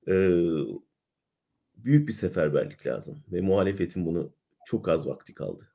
E, 0.07 0.13
büyük 1.77 2.07
bir 2.07 2.13
seferberlik 2.13 2.85
lazım 2.85 3.23
ve 3.31 3.41
muhalefetin 3.41 4.05
bunu 4.05 4.33
çok 4.65 4.87
az 4.87 5.07
vakti 5.07 5.33
kaldı. 5.33 5.67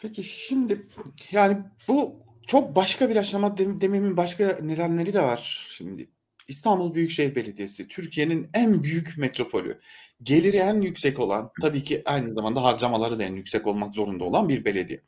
Peki 0.00 0.22
şimdi 0.22 0.86
yani 1.32 1.58
bu 1.88 2.16
çok 2.46 2.76
başka 2.76 3.10
bir 3.10 3.16
aşama 3.16 3.56
dem 3.56 3.80
dememin 3.80 4.16
başka 4.16 4.58
nedenleri 4.62 5.14
de 5.14 5.22
var. 5.22 5.66
Şimdi 5.70 6.10
İstanbul 6.48 6.94
Büyükşehir 6.94 7.34
Belediyesi 7.34 7.88
Türkiye'nin 7.88 8.50
en 8.54 8.82
büyük 8.84 9.18
metropolü. 9.18 9.80
Geliri 10.22 10.56
en 10.56 10.80
yüksek 10.80 11.18
olan, 11.18 11.50
tabii 11.60 11.84
ki 11.84 12.02
aynı 12.04 12.34
zamanda 12.34 12.62
harcamaları 12.62 13.18
da 13.18 13.24
en 13.24 13.34
yüksek 13.34 13.66
olmak 13.66 13.94
zorunda 13.94 14.24
olan 14.24 14.48
bir 14.48 14.64
belediye. 14.64 15.02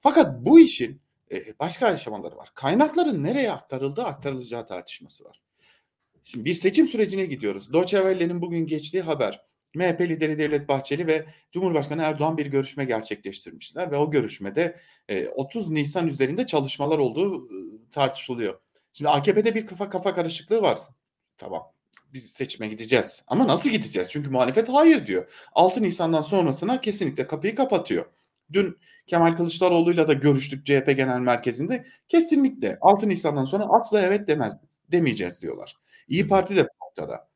Fakat 0.00 0.46
bu 0.46 0.60
işin 0.60 1.00
başka 1.60 1.86
aşamaları 1.86 2.36
var. 2.36 2.50
Kaynakların 2.54 3.22
nereye 3.22 3.52
aktarıldığı, 3.52 4.04
aktarılacağı 4.04 4.66
tartışması 4.66 5.24
var. 5.24 5.42
Şimdi 6.24 6.44
bir 6.44 6.52
seçim 6.52 6.86
sürecine 6.86 7.26
gidiyoruz. 7.26 7.72
Deutsche 7.72 7.98
Welle'nin 7.98 8.42
bugün 8.42 8.66
geçtiği 8.66 9.02
haber. 9.02 9.40
MHP 9.74 10.00
lideri 10.00 10.38
Devlet 10.38 10.68
Bahçeli 10.68 11.06
ve 11.06 11.26
Cumhurbaşkanı 11.52 12.02
Erdoğan 12.02 12.38
bir 12.38 12.46
görüşme 12.46 12.84
gerçekleştirmişler 12.84 13.90
ve 13.90 13.96
o 13.96 14.10
görüşmede 14.10 14.76
30 15.34 15.70
Nisan 15.70 16.06
üzerinde 16.06 16.46
çalışmalar 16.46 16.98
olduğu 16.98 17.48
tartışılıyor. 17.90 18.60
Şimdi 18.92 19.08
AKP'de 19.08 19.54
bir 19.54 19.66
kafa 19.66 19.90
kafa 19.90 20.14
karışıklığı 20.14 20.62
var. 20.62 20.78
Tamam 21.38 21.62
biz 22.12 22.30
seçime 22.30 22.68
gideceğiz. 22.68 23.24
Ama 23.26 23.48
nasıl 23.48 23.70
gideceğiz? 23.70 24.08
Çünkü 24.10 24.30
muhalefet 24.30 24.68
hayır 24.68 25.06
diyor. 25.06 25.30
6 25.52 25.82
Nisan'dan 25.82 26.20
sonrasına 26.20 26.80
kesinlikle 26.80 27.26
kapıyı 27.26 27.54
kapatıyor. 27.54 28.04
Dün 28.52 28.76
Kemal 29.06 29.36
Kılıçdaroğlu'yla 29.36 30.08
da 30.08 30.12
görüştük 30.12 30.66
CHP 30.66 30.86
Genel 30.86 31.18
Merkezi'nde. 31.18 31.86
Kesinlikle 32.08 32.78
6 32.80 33.08
Nisan'dan 33.08 33.44
sonra 33.44 33.66
asla 33.68 34.00
evet 34.00 34.28
demez 34.28 34.56
demeyeceğiz 34.92 35.42
diyorlar. 35.42 35.76
İyi 36.10 36.28
Parti 36.28 36.56
de 36.56 36.64
bu 36.64 36.84
noktada. 36.86 37.30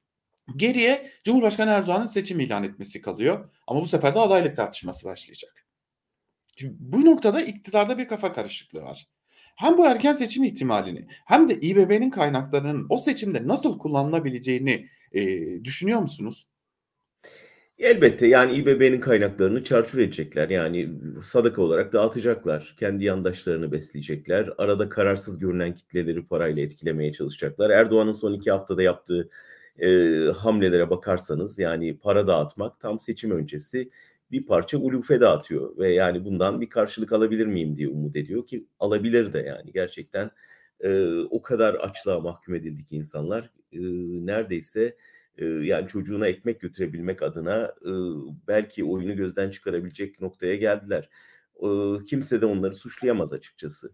Geriye 0.56 1.10
Cumhurbaşkanı 1.24 1.70
Erdoğan'ın 1.70 2.06
seçim 2.06 2.40
ilan 2.40 2.64
etmesi 2.64 3.00
kalıyor. 3.00 3.50
Ama 3.66 3.80
bu 3.80 3.86
sefer 3.86 4.14
de 4.14 4.18
adaylık 4.18 4.56
tartışması 4.56 5.06
başlayacak. 5.06 5.66
Şimdi 6.56 6.74
bu 6.78 7.04
noktada 7.04 7.42
iktidarda 7.42 7.98
bir 7.98 8.08
kafa 8.08 8.32
karışıklığı 8.32 8.82
var. 8.82 9.08
Hem 9.56 9.78
bu 9.78 9.86
erken 9.86 10.12
seçim 10.12 10.44
ihtimalini 10.44 11.06
hem 11.26 11.48
de 11.48 11.54
İBB'nin 11.60 12.10
kaynaklarının 12.10 12.86
o 12.90 12.98
seçimde 12.98 13.48
nasıl 13.48 13.78
kullanılabileceğini 13.78 14.88
e, 15.12 15.24
düşünüyor 15.64 16.00
musunuz? 16.00 16.48
Elbette 17.78 18.26
yani 18.26 18.52
İBB'nin 18.52 19.00
kaynaklarını 19.00 19.64
çarçur 19.64 19.98
edecekler. 19.98 20.48
Yani 20.48 20.88
sadaka 21.22 21.62
olarak 21.62 21.92
dağıtacaklar. 21.92 22.74
Kendi 22.80 23.04
yandaşlarını 23.04 23.72
besleyecekler. 23.72 24.50
Arada 24.58 24.88
kararsız 24.88 25.38
görünen 25.38 25.74
kitleleri 25.74 26.26
parayla 26.26 26.62
etkilemeye 26.62 27.12
çalışacaklar. 27.12 27.70
Erdoğan'ın 27.70 28.12
son 28.12 28.32
iki 28.32 28.50
haftada 28.50 28.82
yaptığı 28.82 29.30
e, 29.78 29.88
hamlelere 30.36 30.90
bakarsanız 30.90 31.58
yani 31.58 31.98
para 31.98 32.26
dağıtmak 32.26 32.80
tam 32.80 33.00
seçim 33.00 33.30
öncesi 33.30 33.90
bir 34.30 34.46
parça 34.46 34.78
ulufe 34.78 35.20
dağıtıyor 35.20 35.78
ve 35.78 35.92
yani 35.92 36.24
bundan 36.24 36.60
bir 36.60 36.68
karşılık 36.68 37.12
alabilir 37.12 37.46
miyim 37.46 37.76
diye 37.76 37.88
umut 37.88 38.16
ediyor 38.16 38.46
ki 38.46 38.66
alabilir 38.80 39.32
de 39.32 39.38
yani 39.38 39.72
gerçekten 39.72 40.30
e, 40.80 41.18
o 41.30 41.42
kadar 41.42 41.74
açlığa 41.74 42.20
mahkum 42.20 42.54
edildik 42.54 42.92
insanlar 42.92 43.50
e, 43.72 43.78
neredeyse 44.26 44.96
yani 45.38 45.88
çocuğuna 45.88 46.26
ekmek 46.26 46.60
götürebilmek 46.60 47.22
adına 47.22 47.74
belki 48.48 48.84
oyunu 48.84 49.16
gözden 49.16 49.50
çıkarabilecek 49.50 50.20
noktaya 50.20 50.56
geldiler. 50.56 51.08
Kimse 52.06 52.40
de 52.40 52.46
onları 52.46 52.74
suçlayamaz 52.74 53.32
açıkçası. 53.32 53.92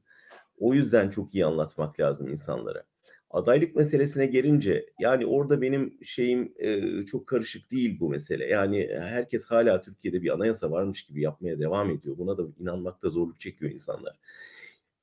O 0.59 0.75
yüzden 0.75 1.11
çok 1.11 1.35
iyi 1.35 1.47
anlatmak 1.47 2.01
lazım 2.01 2.29
insanlara. 2.29 2.85
Adaylık 3.31 3.77
meselesine 3.77 4.27
gelince 4.27 4.87
yani 5.01 5.27
orada 5.27 5.61
benim 5.63 5.99
şeyim 6.05 6.55
çok 7.05 7.27
karışık 7.27 7.71
değil 7.71 8.01
bu 8.01 8.09
mesele. 8.09 8.47
Yani 8.47 8.91
herkes 9.01 9.45
hala 9.45 9.81
Türkiye'de 9.81 10.23
bir 10.23 10.35
anayasa 10.35 10.71
varmış 10.71 11.07
gibi 11.07 11.23
yapmaya 11.23 11.59
devam 11.59 11.91
ediyor. 11.91 12.19
Buna 12.19 12.39
da 12.39 12.43
inanmakta 12.59 13.09
zorluk 13.09 13.41
çekiyor 13.41 13.71
insanlar. 13.71 14.17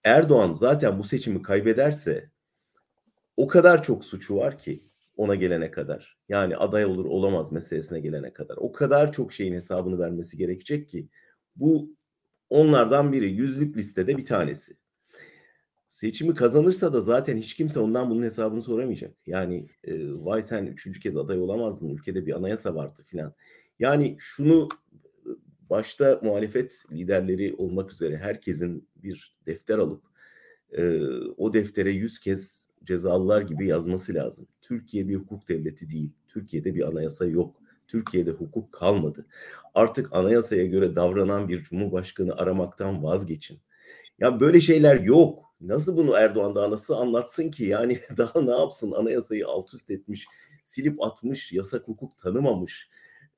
Erdoğan 0.03 0.53
zaten 0.53 1.00
bu 1.00 1.03
seçimi 1.03 1.41
kaybederse 1.41 2.29
o 3.38 3.48
kadar 3.48 3.84
çok 3.84 4.06
suçu 4.06 4.36
var 4.36 4.58
ki 4.58 4.79
ona 5.18 5.36
gelene 5.36 5.72
kadar. 5.72 6.18
Yani 6.30 6.58
aday 6.58 6.86
olur 6.86 7.06
olamaz 7.06 7.52
meselesine 7.52 8.00
gelene 8.00 8.34
kadar. 8.34 8.58
O 8.58 8.72
kadar 8.72 9.12
çok 9.12 9.34
şeyin 9.34 9.54
hesabını 9.54 10.00
vermesi 10.00 10.38
gerekecek 10.38 10.90
ki 10.90 11.10
bu 11.56 11.96
onlardan 12.50 13.14
biri 13.14 13.32
yüzlük 13.32 13.78
listede 13.78 14.18
bir 14.18 14.26
tanesi. 14.26 14.78
Seçimi 15.90 16.36
kazanırsa 16.36 16.94
da 16.94 17.02
zaten 17.02 17.38
hiç 17.38 17.56
kimse 17.56 17.80
ondan 17.80 18.10
bunun 18.10 18.24
hesabını 18.24 18.62
soramayacak. 18.62 19.16
Yani 19.26 19.68
e, 19.84 19.94
vay 20.14 20.42
sen 20.42 20.66
üçüncü 20.66 21.00
kez 21.00 21.18
aday 21.18 21.40
olamazdın 21.40 21.90
ülkede 21.90 22.26
bir 22.26 22.38
anayasa 22.38 22.76
vardı 22.76 23.04
filan. 23.06 23.34
Yani 23.80 24.16
şunu 24.20 24.70
başta 25.70 26.20
muhalefet 26.24 26.84
liderleri 26.92 27.56
olmak 27.58 27.92
üzere 27.92 28.18
herkesin 28.18 28.90
bir 28.96 29.38
defter 29.46 29.78
alıp 29.78 30.04
e, 30.72 31.00
o 31.38 31.54
deftere 31.54 31.92
yüz 31.92 32.20
kez 32.20 32.57
cezalılar 32.84 33.41
gibi 33.41 33.67
yazması 33.67 34.13
lazım. 34.13 34.48
Türkiye 34.62 35.07
bir 35.07 35.15
hukuk 35.15 35.50
devleti 35.50 35.89
değil. 35.89 36.12
Türkiye'de 36.27 36.75
bir 36.75 36.88
anayasa 36.88 37.25
yok. 37.25 37.55
Türkiye'de 37.88 38.31
hukuk 38.31 38.72
kalmadı. 38.72 39.25
Artık 39.74 40.13
anayasaya 40.13 40.65
göre 40.65 40.96
davranan 40.96 41.48
bir 41.48 41.62
cumhurbaşkanı 41.63 42.36
aramaktan 42.36 43.03
vazgeçin. 43.03 43.60
Ya 44.19 44.39
böyle 44.39 44.62
şeyler 44.62 45.00
yok. 45.00 45.43
Nasıl 45.62 45.98
bunu 45.98 46.13
Erdoğan 46.13 46.55
daha 46.55 46.72
nasıl 46.72 46.93
anlatsın 46.93 47.51
ki? 47.51 47.63
Yani 47.63 48.00
daha 48.17 48.41
ne 48.41 48.51
yapsın? 48.51 48.91
Anayasayı 48.91 49.48
alt 49.48 49.74
üst 49.74 49.91
etmiş, 49.91 50.27
silip 50.63 51.03
atmış, 51.03 51.53
yasak 51.53 51.88
hukuk 51.88 52.17
tanımamış. 52.17 52.89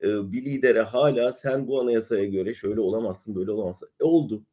Ee, 0.02 0.32
bir 0.32 0.44
lidere 0.44 0.82
hala 0.82 1.32
sen 1.32 1.66
bu 1.68 1.80
anayasaya 1.80 2.24
göre 2.24 2.54
şöyle 2.54 2.80
olamazsın, 2.80 3.34
böyle 3.34 3.50
olamazsın. 3.50 3.88
E 4.00 4.04
oldu 4.04 4.44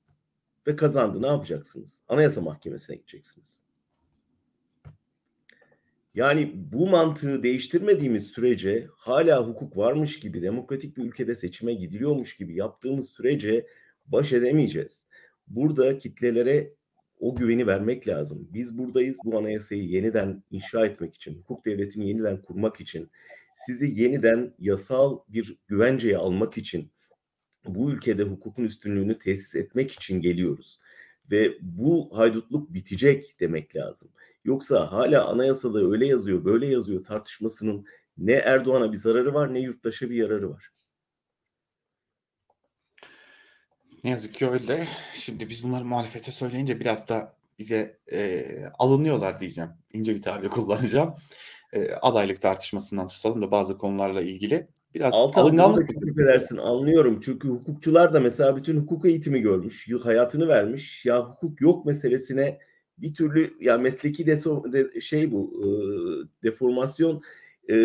ve 0.68 0.76
kazandı. 0.76 1.22
Ne 1.22 1.28
yapacaksınız? 1.28 2.00
Anayasa 2.08 2.42
Mahkemesi'ne 2.42 2.96
gideceksiniz. 2.96 3.58
Yani 6.18 6.52
bu 6.56 6.88
mantığı 6.88 7.44
değiştirmediğimiz 7.44 8.28
sürece 8.28 8.88
hala 8.98 9.48
hukuk 9.48 9.78
varmış 9.78 10.20
gibi 10.20 10.42
demokratik 10.42 10.98
bir 10.98 11.04
ülkede 11.04 11.36
seçime 11.36 11.74
gidiliyormuş 11.74 12.36
gibi 12.36 12.56
yaptığımız 12.56 13.10
sürece 13.10 13.68
baş 14.06 14.34
edemeyeceğiz. 14.34 15.06
Burada 15.48 16.00
kitlelere 16.00 16.74
o 17.20 17.36
güveni 17.36 17.68
vermek 17.68 18.08
lazım. 18.08 18.48
Biz 18.54 18.78
buradayız 18.78 19.18
bu 19.26 19.38
anayasayı 19.38 19.84
yeniden 19.84 20.44
inşa 20.52 20.86
etmek 20.86 21.16
için, 21.16 21.38
hukuk 21.40 21.66
devletini 21.66 22.08
yeniden 22.08 22.42
kurmak 22.42 22.82
için, 22.82 23.10
sizi 23.56 24.02
yeniden 24.02 24.52
yasal 24.60 25.20
bir 25.28 25.58
güvenceye 25.68 26.18
almak 26.18 26.58
için, 26.58 26.92
bu 27.66 27.92
ülkede 27.92 28.24
hukukun 28.24 28.64
üstünlüğünü 28.64 29.20
tesis 29.20 29.56
etmek 29.56 29.92
için 29.92 30.22
geliyoruz. 30.22 30.80
Ve 31.32 31.58
bu 31.62 32.10
haydutluk 32.18 32.74
bitecek 32.74 33.40
demek 33.40 33.76
lazım. 33.76 34.10
Yoksa 34.46 34.92
hala 34.92 35.28
anayasada 35.28 35.80
öyle 35.92 36.08
yazıyor, 36.08 36.46
böyle 36.46 36.68
yazıyor 36.68 37.04
tartışmasının 37.04 37.86
ne 38.18 38.34
Erdoğan'a 38.34 38.92
bir 38.92 38.98
zararı 38.98 39.34
var 39.34 39.54
ne 39.54 39.60
yurttaşa 39.60 40.10
bir 40.10 40.16
yararı 40.16 40.50
var. 40.50 40.72
Ne 44.04 44.10
yazık 44.10 44.34
ki 44.34 44.50
öyle. 44.50 44.88
Şimdi 45.14 45.50
biz 45.50 45.64
bunları 45.64 45.86
muhalefete 45.86 46.32
söyleyince 46.32 46.80
biraz 46.80 47.08
da 47.08 47.38
bize 47.60 48.00
e, 48.12 48.46
alınıyorlar 48.80 49.40
diyeceğim. 49.40 49.70
İnce 49.94 50.16
bir 50.16 50.22
tabir 50.22 50.50
kullanacağım. 50.50 51.16
E, 51.74 51.92
adaylık 51.92 52.42
tartışmasından 52.42 53.08
tutalım 53.08 53.42
da 53.42 53.52
bazı 53.52 53.78
konularla 53.78 54.22
ilgili. 54.22 54.68
Biraz 54.96 55.14
Altan 55.14 55.42
alınganlık 55.42 55.90
edersin 56.20 56.58
anlıyorum. 56.58 57.20
Çünkü 57.24 57.48
hukukçular 57.48 58.14
da 58.14 58.20
mesela 58.20 58.56
bütün 58.56 58.78
hukuk 58.78 59.06
eğitimi 59.06 59.40
görmüş. 59.42 59.88
Yıl 59.88 60.04
hayatını 60.04 60.48
vermiş. 60.48 61.06
Ya 61.06 61.30
hukuk 61.30 61.62
yok 61.62 61.86
meselesine 61.86 62.60
bir 62.98 63.14
türlü 63.14 63.54
ya 63.60 63.78
mesleki 63.78 64.28
deso, 64.28 64.74
de, 64.74 65.02
şey 65.02 65.32
bu 65.32 65.64
e, 65.64 65.68
deformasyon 66.44 67.22
e, 67.70 67.76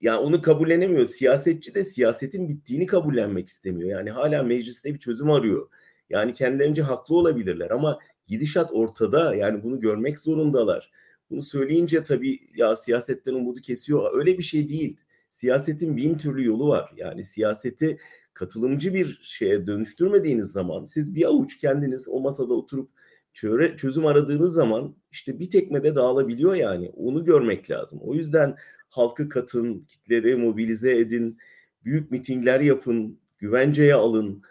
yani 0.00 0.18
onu 0.18 0.42
kabullenemiyor. 0.42 1.06
Siyasetçi 1.06 1.74
de 1.74 1.84
siyasetin 1.84 2.48
bittiğini 2.48 2.86
kabullenmek 2.86 3.48
istemiyor. 3.48 3.90
Yani 3.90 4.10
hala 4.10 4.42
mecliste 4.42 4.94
bir 4.94 4.98
çözüm 4.98 5.30
arıyor. 5.30 5.68
Yani 6.10 6.34
kendilerince 6.34 6.82
haklı 6.82 7.16
olabilirler 7.16 7.70
ama 7.70 7.98
gidişat 8.26 8.70
ortada. 8.72 9.34
Yani 9.34 9.62
bunu 9.62 9.80
görmek 9.80 10.18
zorundalar. 10.18 10.90
Bunu 11.30 11.42
söyleyince 11.42 12.04
tabii 12.04 12.40
ya 12.54 12.76
siyasetten 12.76 13.34
umudu 13.34 13.60
kesiyor. 13.60 14.18
Öyle 14.18 14.38
bir 14.38 14.42
şey 14.42 14.68
değil. 14.68 14.96
Siyasetin 15.38 15.96
bin 15.96 16.18
türlü 16.18 16.44
yolu 16.46 16.68
var. 16.68 16.92
Yani 16.96 17.24
siyaseti 17.24 17.98
katılımcı 18.34 18.94
bir 18.94 19.20
şeye 19.22 19.66
dönüştürmediğiniz 19.66 20.52
zaman 20.52 20.84
siz 20.84 21.14
bir 21.14 21.24
avuç 21.24 21.58
kendiniz 21.58 22.08
o 22.08 22.20
masada 22.20 22.54
oturup 22.54 22.90
çöre, 23.32 23.76
çözüm 23.76 24.06
aradığınız 24.06 24.54
zaman 24.54 24.96
işte 25.12 25.38
bir 25.38 25.50
tekmede 25.50 25.94
dağılabiliyor 25.94 26.54
yani. 26.54 26.90
Onu 26.96 27.24
görmek 27.24 27.70
lazım. 27.70 28.00
O 28.02 28.14
yüzden 28.14 28.56
halkı 28.88 29.28
katın, 29.28 29.86
kitleri 29.88 30.36
mobilize 30.36 30.98
edin, 30.98 31.38
büyük 31.84 32.10
mitingler 32.10 32.60
yapın, 32.60 33.18
güvenceye 33.38 33.94
alın, 33.94 34.42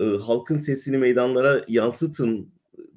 e, 0.00 0.04
halkın 0.04 0.56
sesini 0.56 0.98
meydanlara 0.98 1.64
yansıtın 1.68 2.50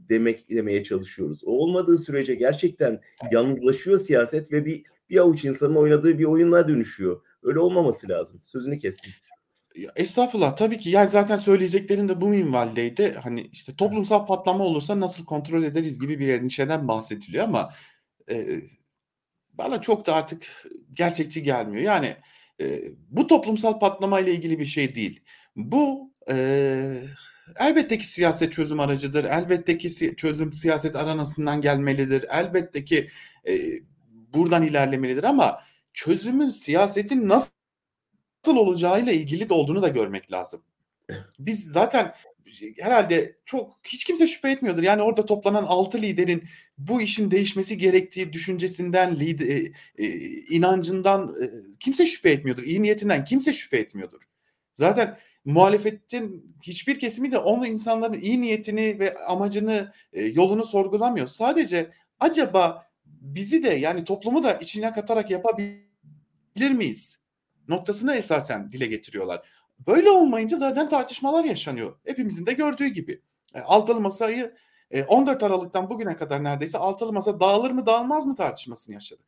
demek 0.09 0.49
demeye 0.49 0.83
çalışıyoruz. 0.83 1.41
O 1.45 1.51
olmadığı 1.51 1.97
sürece 1.97 2.35
gerçekten 2.35 3.01
yalnızlaşıyor 3.31 3.99
siyaset 3.99 4.51
ve 4.51 4.65
bir 4.65 4.83
bir 5.09 5.17
avuç 5.17 5.45
insanın 5.45 5.75
oynadığı 5.75 6.19
bir 6.19 6.25
oyunla 6.25 6.67
dönüşüyor. 6.67 7.21
Öyle 7.43 7.59
olmaması 7.59 8.09
lazım. 8.09 8.41
Sözünü 8.45 8.77
kestim. 8.77 9.11
Estağfurullah 9.95 10.55
tabii 10.55 10.79
ki 10.79 10.89
yani 10.89 11.09
zaten 11.09 11.35
söyleyeceklerim 11.35 12.09
de 12.09 12.21
bu 12.21 12.27
minvaldeydi. 12.29 13.13
Hani 13.23 13.41
işte 13.41 13.75
toplumsal 13.75 14.25
patlama 14.25 14.63
olursa 14.63 14.99
nasıl 14.99 15.25
kontrol 15.25 15.63
ederiz 15.63 15.99
gibi 15.99 16.19
bir 16.19 16.27
endişeden 16.27 16.87
bahsediliyor 16.87 17.43
ama 17.43 17.73
e, 18.31 18.61
bana 19.53 19.81
çok 19.81 20.05
da 20.05 20.15
artık 20.15 20.67
gerçekçi 20.93 21.43
gelmiyor. 21.43 21.83
Yani 21.83 22.17
e, 22.61 22.81
bu 23.09 23.27
toplumsal 23.27 23.79
patlama 23.79 24.19
ile 24.19 24.33
ilgili 24.33 24.59
bir 24.59 24.65
şey 24.65 24.95
değil. 24.95 25.21
Bu 25.55 26.13
e, 26.31 26.35
elbette 27.59 27.97
ki 27.97 28.07
siyaset 28.07 28.53
çözüm 28.53 28.79
aracıdır. 28.79 29.23
Elbette 29.23 29.77
ki 29.77 29.89
si- 29.89 30.15
çözüm 30.15 30.53
siyaset 30.53 30.95
aranasından 30.95 31.61
gelmelidir. 31.61 32.25
Elbette 32.31 32.83
ki 32.85 33.07
e, 33.47 33.53
buradan 34.33 34.63
ilerlemelidir 34.63 35.23
ama 35.23 35.59
çözümün 35.99 36.49
siyasetin 36.49 37.29
nasıl 37.29 38.55
olacağıyla 38.55 39.11
ilgili 39.11 39.49
de 39.49 39.53
olduğunu 39.53 39.81
da 39.81 39.87
görmek 39.87 40.31
lazım. 40.31 40.61
Biz 41.39 41.71
zaten 41.71 42.13
herhalde 42.79 43.35
çok 43.45 43.79
hiç 43.83 44.03
kimse 44.03 44.27
şüphe 44.27 44.51
etmiyordur. 44.51 44.83
Yani 44.83 45.01
orada 45.01 45.25
toplanan 45.25 45.63
altı 45.63 46.01
liderin 46.01 46.43
bu 46.77 47.01
işin 47.01 47.31
değişmesi 47.31 47.77
gerektiği 47.77 48.33
düşüncesinden, 48.33 49.15
lider, 49.15 49.47
e, 49.47 49.71
e, 49.97 50.07
inancından 50.49 51.35
e, 51.41 51.45
kimse 51.79 52.05
şüphe 52.05 52.29
etmiyordur. 52.31 52.63
İyi 52.63 52.81
niyetinden 52.81 53.25
kimse 53.25 53.53
şüphe 53.53 53.77
etmiyordur. 53.77 54.21
Zaten 54.73 55.17
muhalefetin 55.45 56.55
hiçbir 56.63 56.99
kesimi 56.99 57.31
de 57.31 57.37
onun 57.37 57.65
insanların 57.65 58.19
iyi 58.19 58.41
niyetini 58.41 58.99
ve 58.99 59.17
amacını, 59.17 59.93
e, 60.13 60.23
yolunu 60.23 60.63
sorgulamıyor. 60.63 61.27
Sadece 61.27 61.91
acaba 62.19 62.89
bizi 63.05 63.63
de 63.63 63.69
yani 63.69 64.03
toplumu 64.03 64.43
da 64.43 64.53
içine 64.53 64.93
katarak 64.93 65.31
yapabilir 65.31 65.88
miyiz? 66.67 67.19
Noktasına 67.67 68.15
esasen 68.15 68.71
dile 68.71 68.85
getiriyorlar. 68.85 69.47
Böyle 69.87 70.09
olmayınca 70.09 70.57
zaten 70.57 70.89
tartışmalar 70.89 71.43
yaşanıyor. 71.43 71.99
Hepimizin 72.05 72.45
de 72.45 72.53
gördüğü 72.53 72.87
gibi. 72.87 73.21
E, 73.55 73.59
altılı 73.59 74.01
masayı 74.01 74.55
14 75.07 75.43
Aralık'tan 75.43 75.89
bugüne 75.89 76.17
kadar 76.17 76.43
neredeyse 76.43 76.77
altılı 76.77 77.13
masa 77.13 77.39
dağılır 77.39 77.71
mı 77.71 77.85
dağılmaz 77.85 78.25
mı 78.25 78.35
tartışmasını 78.35 78.93
yaşadık. 78.93 79.25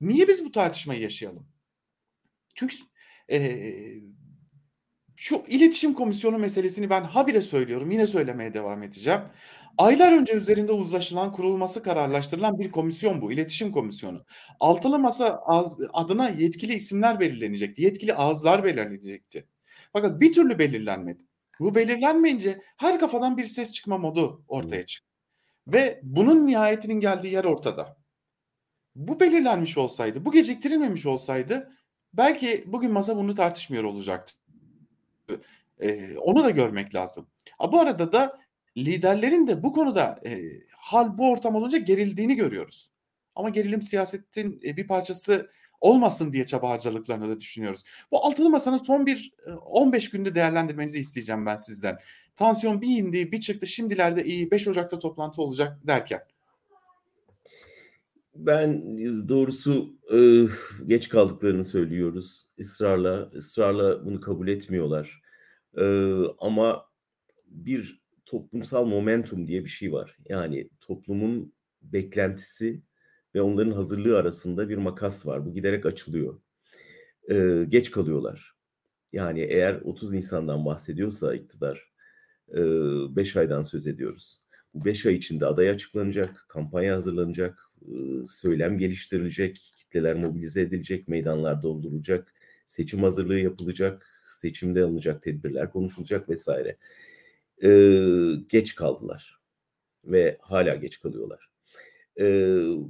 Niye 0.00 0.28
biz 0.28 0.44
bu 0.44 0.52
tartışmayı 0.52 1.00
yaşayalım? 1.00 1.46
Çünkü 2.54 2.76
e, 3.30 3.60
şu 5.16 5.44
iletişim 5.48 5.94
komisyonu 5.94 6.38
meselesini 6.38 6.90
ben 6.90 7.04
habire 7.04 7.42
söylüyorum. 7.42 7.90
Yine 7.90 8.06
söylemeye 8.06 8.54
devam 8.54 8.82
edeceğim. 8.82 9.20
Aylar 9.78 10.12
önce 10.12 10.32
üzerinde 10.32 10.72
uzlaşılan, 10.72 11.32
kurulması 11.32 11.82
kararlaştırılan 11.82 12.58
bir 12.58 12.70
komisyon 12.70 13.22
bu. 13.22 13.32
iletişim 13.32 13.72
komisyonu. 13.72 14.24
Altılı 14.60 14.98
masa 14.98 15.42
adına 15.92 16.28
yetkili 16.28 16.74
isimler 16.74 17.20
belirlenecekti. 17.20 17.82
Yetkili 17.82 18.14
ağızlar 18.14 18.64
belirlenecekti. 18.64 19.46
Fakat 19.92 20.20
bir 20.20 20.32
türlü 20.32 20.58
belirlenmedi. 20.58 21.22
Bu 21.60 21.74
belirlenmeyince 21.74 22.62
her 22.76 23.00
kafadan 23.00 23.36
bir 23.36 23.44
ses 23.44 23.72
çıkma 23.72 23.98
modu 23.98 24.42
ortaya 24.48 24.86
çıktı. 24.86 25.08
Ve 25.66 26.00
bunun 26.02 26.46
nihayetinin 26.46 27.00
geldiği 27.00 27.32
yer 27.32 27.44
ortada. 27.44 27.96
Bu 28.96 29.20
belirlenmiş 29.20 29.78
olsaydı, 29.78 30.24
bu 30.24 30.32
geciktirilmemiş 30.32 31.06
olsaydı 31.06 31.72
belki 32.14 32.64
bugün 32.66 32.92
masa 32.92 33.16
bunu 33.16 33.34
tartışmıyor 33.34 33.84
olacaktı. 33.84 34.34
Ee, 35.80 36.18
onu 36.18 36.44
da 36.44 36.50
görmek 36.50 36.94
lazım. 36.94 37.26
Bu 37.72 37.80
arada 37.80 38.12
da 38.12 38.47
liderlerin 38.84 39.46
de 39.46 39.62
bu 39.62 39.72
konuda 39.72 40.20
e, 40.26 40.40
hal 40.70 41.18
bu 41.18 41.30
ortam 41.30 41.54
olunca 41.54 41.78
gerildiğini 41.78 42.36
görüyoruz. 42.36 42.90
Ama 43.34 43.48
gerilim 43.48 43.82
siyasetin 43.82 44.60
e, 44.64 44.76
bir 44.76 44.86
parçası 44.86 45.48
olmasın 45.80 46.32
diye 46.32 46.46
çaba 46.46 46.70
harcadıklarını 46.70 47.28
da 47.28 47.40
düşünüyoruz. 47.40 47.82
Bu 48.10 48.26
altılı 48.26 48.50
masanın 48.50 48.76
son 48.76 49.06
bir 49.06 49.32
15 49.66 50.10
günde 50.10 50.34
değerlendirmenizi 50.34 50.98
isteyeceğim 50.98 51.46
ben 51.46 51.56
sizden. 51.56 51.98
Tansiyon 52.36 52.80
bir 52.80 52.96
indi 52.96 53.32
bir 53.32 53.40
çıktı 53.40 53.66
şimdilerde 53.66 54.24
iyi 54.24 54.50
5 54.50 54.68
Ocak'ta 54.68 54.98
toplantı 54.98 55.42
olacak 55.42 55.78
derken. 55.86 56.20
Ben 58.34 58.98
doğrusu 59.28 59.96
eee, 60.12 60.48
geç 60.86 61.08
kaldıklarını 61.08 61.64
söylüyoruz 61.64 62.48
ısrarla. 62.60 63.30
Israrla 63.34 64.06
bunu 64.06 64.20
kabul 64.20 64.48
etmiyorlar. 64.48 65.22
Ama 66.38 66.88
bir 67.46 67.97
toplumsal 68.28 68.86
momentum 68.86 69.46
diye 69.48 69.64
bir 69.64 69.68
şey 69.70 69.92
var. 69.92 70.16
Yani 70.28 70.70
toplumun 70.80 71.52
beklentisi 71.82 72.82
ve 73.34 73.42
onların 73.42 73.72
hazırlığı 73.72 74.18
arasında 74.18 74.68
bir 74.68 74.76
makas 74.76 75.26
var. 75.26 75.46
Bu 75.46 75.54
giderek 75.54 75.86
açılıyor. 75.86 76.40
Eee, 77.30 77.64
geç 77.64 77.90
kalıyorlar. 77.90 78.54
Yani 79.12 79.40
eğer 79.40 79.74
30 79.74 80.12
Nisan'dan 80.12 80.66
bahsediyorsa 80.66 81.34
iktidar, 81.34 81.92
5 82.48 83.36
aydan 83.36 83.62
söz 83.62 83.86
ediyoruz. 83.86 84.40
Bu 84.74 84.84
5 84.84 85.06
ay 85.06 85.14
içinde 85.14 85.46
aday 85.46 85.70
açıklanacak, 85.70 86.46
kampanya 86.48 86.94
hazırlanacak, 86.94 87.70
söylem 88.26 88.78
geliştirilecek, 88.78 89.56
kitleler 89.76 90.16
mobilize 90.16 90.60
edilecek, 90.60 91.08
meydanlar 91.08 91.62
doldurulacak, 91.62 92.32
seçim 92.66 93.02
hazırlığı 93.02 93.38
yapılacak, 93.38 94.20
seçimde 94.24 94.82
alınacak 94.82 95.22
tedbirler 95.22 95.70
konuşulacak 95.70 96.28
vesaire. 96.28 96.76
Geç 98.48 98.74
kaldılar 98.74 99.40
ve 100.04 100.38
hala 100.40 100.74
geç 100.74 101.00
kalıyorlar. 101.00 101.50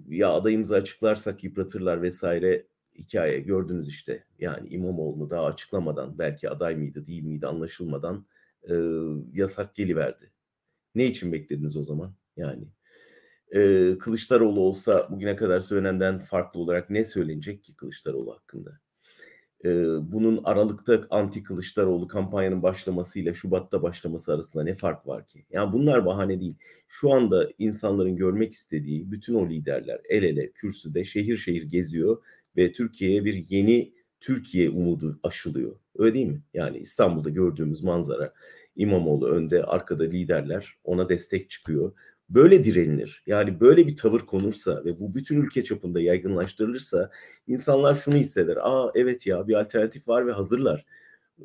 Ya 0.08 0.30
adayımızı 0.30 0.74
açıklarsak 0.74 1.44
yıpratırlar 1.44 2.02
vesaire 2.02 2.66
hikaye 2.98 3.40
gördünüz 3.40 3.88
işte. 3.88 4.24
Yani 4.38 4.68
İmamoğlu'nu 4.68 5.30
daha 5.30 5.44
açıklamadan 5.44 6.18
belki 6.18 6.50
aday 6.50 6.76
mıydı 6.76 7.06
değil 7.06 7.22
miydi 7.22 7.46
anlaşılmadan 7.46 8.26
yasak 9.32 9.74
geliverdi. 9.74 10.32
Ne 10.94 11.06
için 11.06 11.32
beklediniz 11.32 11.76
o 11.76 11.82
zaman? 11.82 12.14
Yani 12.36 12.68
e, 13.54 13.92
Kılıçdaroğlu 13.98 14.60
olsa 14.60 15.08
bugüne 15.10 15.36
kadar 15.36 15.60
söylenenden 15.60 16.18
farklı 16.18 16.60
olarak 16.60 16.90
ne 16.90 17.04
söylenecek 17.04 17.64
ki 17.64 17.76
Kılıçdaroğlu 17.76 18.32
hakkında? 18.34 18.80
E, 19.64 19.68
bunun 20.12 20.40
Aralık'ta 20.44 21.06
anti 21.10 21.42
Kılıçdaroğlu 21.42 22.08
kampanyanın 22.08 22.62
başlamasıyla 22.62 23.34
Şubat'ta 23.34 23.82
başlaması 23.82 24.34
arasında 24.34 24.64
ne 24.64 24.74
fark 24.74 25.06
var 25.06 25.26
ki? 25.26 25.44
Yani 25.50 25.72
bunlar 25.72 26.06
bahane 26.06 26.40
değil. 26.40 26.56
Şu 26.88 27.12
anda 27.12 27.48
insanların 27.58 28.16
görmek 28.16 28.52
istediği 28.52 29.12
bütün 29.12 29.34
o 29.34 29.48
liderler 29.48 30.00
el 30.08 30.22
ele 30.22 30.50
kürsüde 30.52 31.04
şehir 31.04 31.36
şehir 31.36 31.62
geziyor 31.62 32.22
ve 32.56 32.72
Türkiye'ye 32.72 33.24
bir 33.24 33.50
yeni 33.50 33.92
Türkiye 34.20 34.70
umudu 34.70 35.20
aşılıyor. 35.22 35.76
Öyle 35.96 36.14
değil 36.14 36.26
mi? 36.26 36.42
Yani 36.54 36.78
İstanbul'da 36.78 37.30
gördüğümüz 37.30 37.82
manzara 37.82 38.34
İmamoğlu 38.76 39.28
önde, 39.28 39.64
arkada 39.64 40.04
liderler 40.04 40.74
ona 40.84 41.08
destek 41.08 41.50
çıkıyor. 41.50 41.92
Böyle 42.30 42.64
direnilir. 42.64 43.22
Yani 43.26 43.60
böyle 43.60 43.86
bir 43.86 43.96
tavır 43.96 44.20
konursa 44.20 44.84
ve 44.84 45.00
bu 45.00 45.14
bütün 45.14 45.42
ülke 45.42 45.64
çapında 45.64 46.00
yaygınlaştırılırsa 46.00 47.10
insanlar 47.46 47.94
şunu 47.94 48.14
hisseder. 48.14 48.56
Aa 48.56 48.92
evet 48.94 49.26
ya 49.26 49.48
bir 49.48 49.54
alternatif 49.60 50.08
var 50.08 50.26
ve 50.26 50.32
hazırlar. 50.32 50.86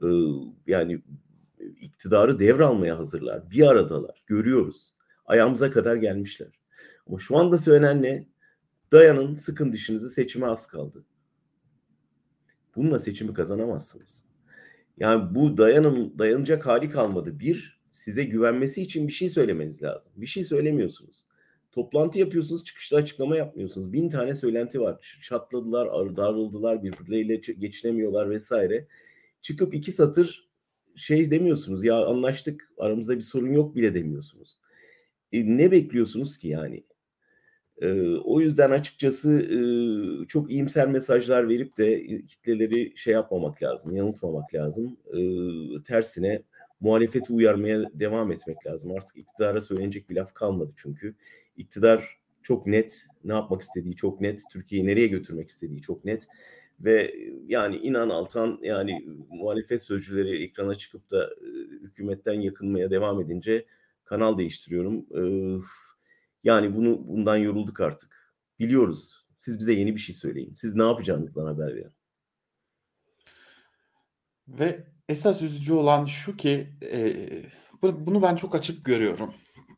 Ee, 0.04 0.08
yani 0.68 1.02
iktidarı 1.82 2.40
devralmaya 2.40 2.98
hazırlar. 2.98 3.52
Bir 3.52 3.68
aradalar. 3.68 4.24
Görüyoruz. 4.28 4.96
Ayağımıza 5.26 5.72
kadar 5.72 5.96
gelmişler. 5.96 6.60
Ama 7.08 7.20
şu 7.20 7.38
anda 7.38 7.58
söylenen 7.58 8.02
ne? 8.02 8.28
Dayanın, 8.92 9.36
sıkın 9.36 9.74
dişinizi 9.74 10.10
seçime 10.10 10.48
az 10.48 10.68
kaldı. 10.68 11.06
Bununla 12.76 13.00
seçimi 13.00 13.34
kazanamazsınız. 13.34 14.24
Yani 14.98 15.36
bu 15.36 15.58
dayanın 15.58 16.20
dayanacak 16.20 16.66
hali 16.66 16.90
kalmadı. 16.90 17.40
Bir, 17.40 17.83
size 17.94 18.24
güvenmesi 18.24 18.82
için 18.82 19.08
bir 19.08 19.14
şey 19.14 19.30
söylemeniz 19.30 19.84
lazım. 19.84 20.12
Bir 20.16 20.28
şey 20.28 20.44
söylemiyorsunuz. 20.44 21.26
Toplantı 21.72 22.20
yapıyorsunuz, 22.20 22.64
çıkışta 22.64 22.98
açıklama 22.98 23.38
yapmıyorsunuz. 23.38 23.94
Bin 23.94 24.10
tane 24.10 24.36
söylenti 24.36 24.82
var. 24.82 25.18
Çatladılar, 25.24 26.16
darıldılar, 26.18 26.84
birbirleriyle 26.84 27.36
geçinemiyorlar 27.36 28.30
vesaire. 28.30 28.88
Çıkıp 29.42 29.76
iki 29.76 29.92
satır 29.92 30.50
şey 30.96 31.32
demiyorsunuz. 31.32 31.84
Ya 31.84 32.06
anlaştık, 32.06 32.74
aramızda 32.78 33.16
bir 33.16 33.22
sorun 33.22 33.52
yok 33.52 33.76
bile 33.76 33.94
demiyorsunuz. 33.94 34.58
E, 35.32 35.58
ne 35.58 35.72
bekliyorsunuz 35.72 36.38
ki 36.38 36.48
yani? 36.48 36.84
o 38.24 38.42
yüzden 38.42 38.72
açıkçası 38.72 39.50
çok 40.28 40.52
iyimser 40.52 40.88
mesajlar 40.88 41.50
verip 41.50 41.78
de 41.78 42.06
kitleleri 42.26 42.98
şey 42.98 43.14
yapmamak 43.14 43.64
lazım, 43.64 43.96
yanıltmamak 43.96 44.54
lazım. 44.54 44.98
tersine 45.84 46.44
muhalefeti 46.84 47.34
uyarmaya 47.34 47.90
devam 47.94 48.32
etmek 48.32 48.66
lazım. 48.66 48.92
Artık 48.92 49.18
iktidara 49.18 49.62
söylenecek 49.62 50.10
bir 50.10 50.16
laf 50.16 50.34
kalmadı 50.34 50.74
çünkü. 50.76 51.16
İktidar 51.58 52.20
çok 52.42 52.68
net, 52.68 53.06
ne 53.24 53.34
yapmak 53.34 53.62
istediği 53.62 53.96
çok 53.96 54.22
net, 54.22 54.42
Türkiye'yi 54.52 54.88
nereye 54.88 55.08
götürmek 55.08 55.50
istediği 55.50 55.82
çok 55.82 56.06
net. 56.06 56.28
Ve 56.80 57.16
yani 57.48 57.78
inan 57.78 58.10
Altan 58.10 58.60
yani 58.62 59.06
muhalefet 59.30 59.82
sözcüleri 59.82 60.44
ekrana 60.44 60.76
çıkıp 60.76 61.12
da 61.12 61.30
hükümetten 61.82 62.34
yakınmaya 62.34 62.92
devam 62.92 63.22
edince 63.22 63.66
kanal 64.04 64.38
değiştiriyorum. 64.38 65.06
Yani 66.44 66.76
bunu 66.76 67.08
bundan 67.08 67.38
yorulduk 67.38 67.80
artık. 67.80 68.34
Biliyoruz. 68.60 69.26
Siz 69.38 69.60
bize 69.60 69.74
yeni 69.74 69.96
bir 69.96 70.00
şey 70.00 70.16
söyleyin. 70.16 70.54
Siz 70.54 70.76
ne 70.76 70.84
yapacağınızdan 70.84 71.46
haber 71.46 71.76
verin. 71.76 71.92
Ve 74.48 74.93
esas 75.10 75.42
üzücü 75.42 75.74
olan 75.74 76.06
şu 76.06 76.38
ki 76.38 76.68
e, 76.92 77.14
bunu 77.82 78.22
ben 78.22 78.36
çok 78.36 78.56
açık 78.56 78.86
görüyorum. 78.86 79.34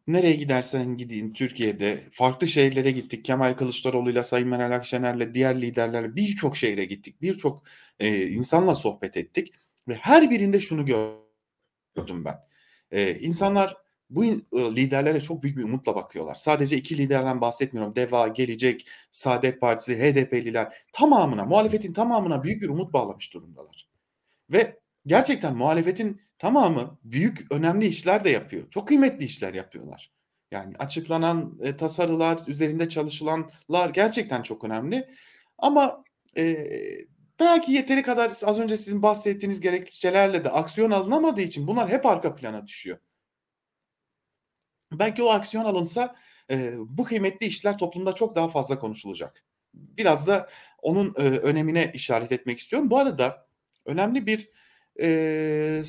Nereye 0.07 0.35
gidersen 0.35 0.97
gidin 0.97 1.33
Türkiye'de 1.33 2.03
farklı 2.11 2.47
şehirlere 2.47 2.91
gittik. 2.91 3.25
Kemal 3.25 3.53
Kılıçdaroğlu'yla 3.53 4.23
Sayın 4.23 4.47
Meral 4.47 4.71
Akşener'le 4.71 5.33
diğer 5.33 5.61
liderlerle 5.61 6.15
birçok 6.15 6.57
şehre 6.57 6.85
gittik. 6.85 7.21
Birçok 7.21 7.63
e, 7.99 8.27
insanla 8.27 8.75
sohbet 8.75 9.17
ettik 9.17 9.53
ve 9.87 9.95
her 9.95 10.29
birinde 10.29 10.59
şunu 10.59 10.85
gördüm 10.85 12.25
ben. 12.25 12.39
E, 12.91 13.19
insanlar 13.19 13.77
bu 14.09 14.23
liderlere 14.53 15.19
çok 15.19 15.43
büyük 15.43 15.57
bir 15.57 15.63
umutla 15.63 15.95
bakıyorlar. 15.95 16.35
Sadece 16.35 16.77
iki 16.77 16.97
liderden 16.97 17.41
bahsetmiyorum. 17.41 17.95
Deva, 17.95 18.27
Gelecek, 18.27 18.87
Saadet 19.11 19.61
Partisi, 19.61 19.99
HDP'liler 19.99 20.73
tamamına, 20.93 21.45
muhalefetin 21.45 21.93
tamamına 21.93 22.43
büyük 22.43 22.61
bir 22.61 22.69
umut 22.69 22.93
bağlamış 22.93 23.33
durumdalar. 23.33 23.89
Ve 24.49 24.79
gerçekten 25.07 25.55
muhalefetin 25.55 26.21
tamamı 26.39 26.99
büyük 27.03 27.51
önemli 27.51 27.87
işler 27.87 28.23
de 28.23 28.29
yapıyor. 28.29 28.69
Çok 28.69 28.87
kıymetli 28.87 29.25
işler 29.25 29.53
yapıyorlar. 29.53 30.11
Yani 30.51 30.75
açıklanan 30.79 31.59
e, 31.61 31.77
tasarılar, 31.77 32.39
üzerinde 32.47 32.89
çalışılanlar 32.89 33.89
gerçekten 33.93 34.41
çok 34.41 34.63
önemli. 34.63 35.09
Ama 35.57 36.03
e, 36.37 36.67
belki 37.39 37.71
yeteri 37.71 38.01
kadar 38.03 38.31
az 38.43 38.59
önce 38.59 38.77
sizin 38.77 39.01
bahsettiğiniz 39.01 39.61
gerekçelerle 39.61 40.43
de 40.43 40.49
aksiyon 40.49 40.91
alınamadığı 40.91 41.41
için 41.41 41.67
bunlar 41.67 41.89
hep 41.89 42.05
arka 42.05 42.35
plana 42.35 42.67
düşüyor. 42.67 42.97
Belki 44.91 45.23
o 45.23 45.29
aksiyon 45.29 45.65
alınsa 45.65 46.15
e, 46.51 46.73
bu 46.77 47.03
kıymetli 47.03 47.45
işler 47.45 47.77
toplumda 47.77 48.13
çok 48.13 48.35
daha 48.35 48.47
fazla 48.47 48.79
konuşulacak. 48.79 49.43
Biraz 49.73 50.27
da 50.27 50.49
onun 50.81 51.15
e, 51.17 51.21
önemine 51.21 51.91
işaret 51.93 52.31
etmek 52.31 52.59
istiyorum. 52.59 52.89
Bu 52.89 52.97
arada 52.97 53.47
önemli 53.85 54.25
bir 54.25 54.49
e, 55.01 55.81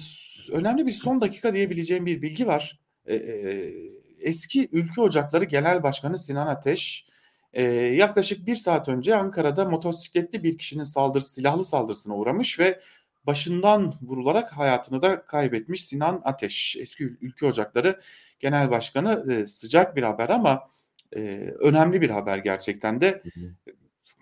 önemli 0.52 0.86
bir 0.86 0.92
son 0.92 1.20
dakika 1.20 1.54
diyebileceğim 1.54 2.06
bir 2.06 2.22
bilgi 2.22 2.46
var. 2.46 2.80
E, 3.06 3.14
e, 3.14 3.72
eski 4.20 4.68
Ülke 4.72 5.00
Ocakları 5.00 5.44
Genel 5.44 5.82
Başkanı 5.82 6.18
Sinan 6.18 6.46
Ateş 6.46 7.06
e, 7.52 7.62
yaklaşık 7.72 8.46
bir 8.46 8.56
saat 8.56 8.88
önce 8.88 9.16
Ankara'da 9.16 9.64
motosikletli 9.64 10.42
bir 10.42 10.58
kişinin 10.58 10.84
saldırısı, 10.84 11.32
silahlı 11.32 11.64
saldırısına 11.64 12.16
uğramış 12.16 12.58
ve 12.58 12.80
başından 13.26 13.94
vurularak 14.02 14.52
hayatını 14.52 15.02
da 15.02 15.26
kaybetmiş 15.26 15.84
Sinan 15.84 16.20
Ateş. 16.24 16.76
Eski 16.80 17.04
Ülke 17.04 17.46
Ocakları 17.46 18.00
Genel 18.40 18.70
Başkanı 18.70 19.32
e, 19.32 19.46
sıcak 19.46 19.96
bir 19.96 20.02
haber 20.02 20.28
ama 20.28 20.70
e, 21.16 21.20
önemli 21.58 22.00
bir 22.00 22.10
haber 22.10 22.38
gerçekten 22.38 23.00
de. 23.00 23.22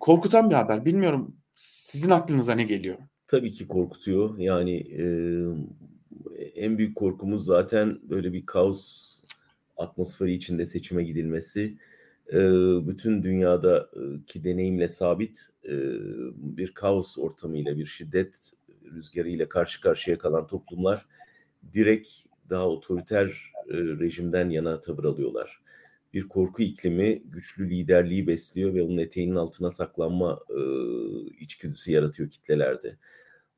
Korkutan 0.00 0.50
bir 0.50 0.54
haber. 0.54 0.84
Bilmiyorum 0.84 1.36
sizin 1.54 2.10
aklınıza 2.10 2.54
ne 2.54 2.62
geliyor? 2.62 2.98
Tabii 3.34 3.52
ki 3.52 3.68
korkutuyor. 3.68 4.38
Yani 4.38 4.76
e, 4.76 5.04
en 6.54 6.78
büyük 6.78 6.96
korkumuz 6.96 7.44
zaten 7.44 7.98
böyle 8.02 8.32
bir 8.32 8.46
kaos 8.46 9.10
atmosferi 9.76 10.32
içinde 10.34 10.66
seçime 10.66 11.04
gidilmesi. 11.04 11.78
E, 12.32 12.38
bütün 12.88 13.22
dünyadaki 13.22 14.44
deneyimle 14.44 14.88
sabit 14.88 15.40
e, 15.64 15.72
bir 16.34 16.74
kaos 16.74 17.18
ortamıyla, 17.18 17.76
bir 17.76 17.86
şiddet 17.86 18.52
rüzgarıyla 18.92 19.48
karşı 19.48 19.80
karşıya 19.80 20.18
kalan 20.18 20.46
toplumlar 20.46 21.06
direkt 21.72 22.10
daha 22.50 22.68
otoriter 22.68 23.52
e, 23.68 23.74
rejimden 23.76 24.50
yana 24.50 24.80
tavır 24.80 25.04
alıyorlar. 25.04 25.62
Bir 26.12 26.28
korku 26.28 26.62
iklimi 26.62 27.22
güçlü 27.24 27.70
liderliği 27.70 28.26
besliyor 28.26 28.74
ve 28.74 28.82
onun 28.82 28.98
eteğinin 28.98 29.36
altına 29.36 29.70
saklanma 29.70 30.40
e, 30.50 30.60
içgüdüsü 31.40 31.90
yaratıyor 31.90 32.30
kitlelerde. 32.30 32.96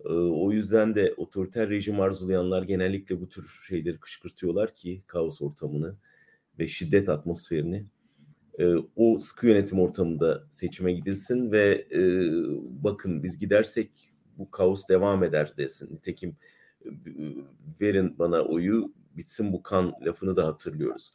O 0.05 0.53
yüzden 0.53 0.95
de 0.95 1.15
otoriter 1.17 1.69
rejim 1.69 2.01
arzulayanlar 2.01 2.63
genellikle 2.63 3.21
bu 3.21 3.29
tür 3.29 3.63
şeyleri 3.69 4.01
kışkırtıyorlar 4.01 4.75
ki 4.75 5.03
kaos 5.07 5.43
ortamını 5.43 5.97
ve 6.59 6.69
şiddet 6.69 7.09
atmosferini. 7.09 7.87
o 8.97 9.19
sıkı 9.19 9.47
yönetim 9.47 9.81
ortamında 9.81 10.47
seçime 10.51 10.93
gidilsin 10.93 11.53
ve 11.53 11.89
bakın 12.63 13.23
biz 13.23 13.39
gidersek 13.39 13.91
bu 14.39 14.51
kaos 14.51 14.89
devam 14.89 15.25
eder 15.25 15.57
desin. 15.57 15.95
Nitekim 15.95 16.37
verin 17.81 18.19
bana 18.19 18.43
oyu 18.43 18.93
bitsin 19.17 19.53
bu 19.53 19.63
kan 19.63 19.93
lafını 20.07 20.37
da 20.37 20.47
hatırlıyoruz. 20.47 21.13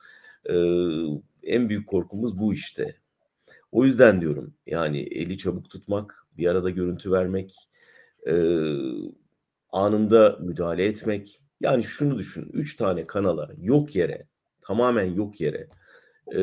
En 1.43 1.69
büyük 1.69 1.87
korkumuz 1.87 2.39
bu 2.39 2.53
işte. 2.53 2.95
O 3.71 3.85
yüzden 3.85 4.21
diyorum 4.21 4.53
yani 4.65 4.99
eli 4.99 5.37
çabuk 5.37 5.69
tutmak, 5.69 6.27
bir 6.37 6.45
arada 6.45 6.69
görüntü 6.69 7.11
vermek, 7.11 7.55
e, 8.27 8.33
anında 9.69 10.37
müdahale 10.41 10.85
etmek. 10.85 11.41
Yani 11.61 11.83
şunu 11.83 12.17
düşün, 12.17 12.49
üç 12.53 12.75
tane 12.75 13.07
kanala 13.07 13.49
yok 13.61 13.95
yere, 13.95 14.27
tamamen 14.61 15.13
yok 15.13 15.41
yere 15.41 15.67
e, 16.35 16.41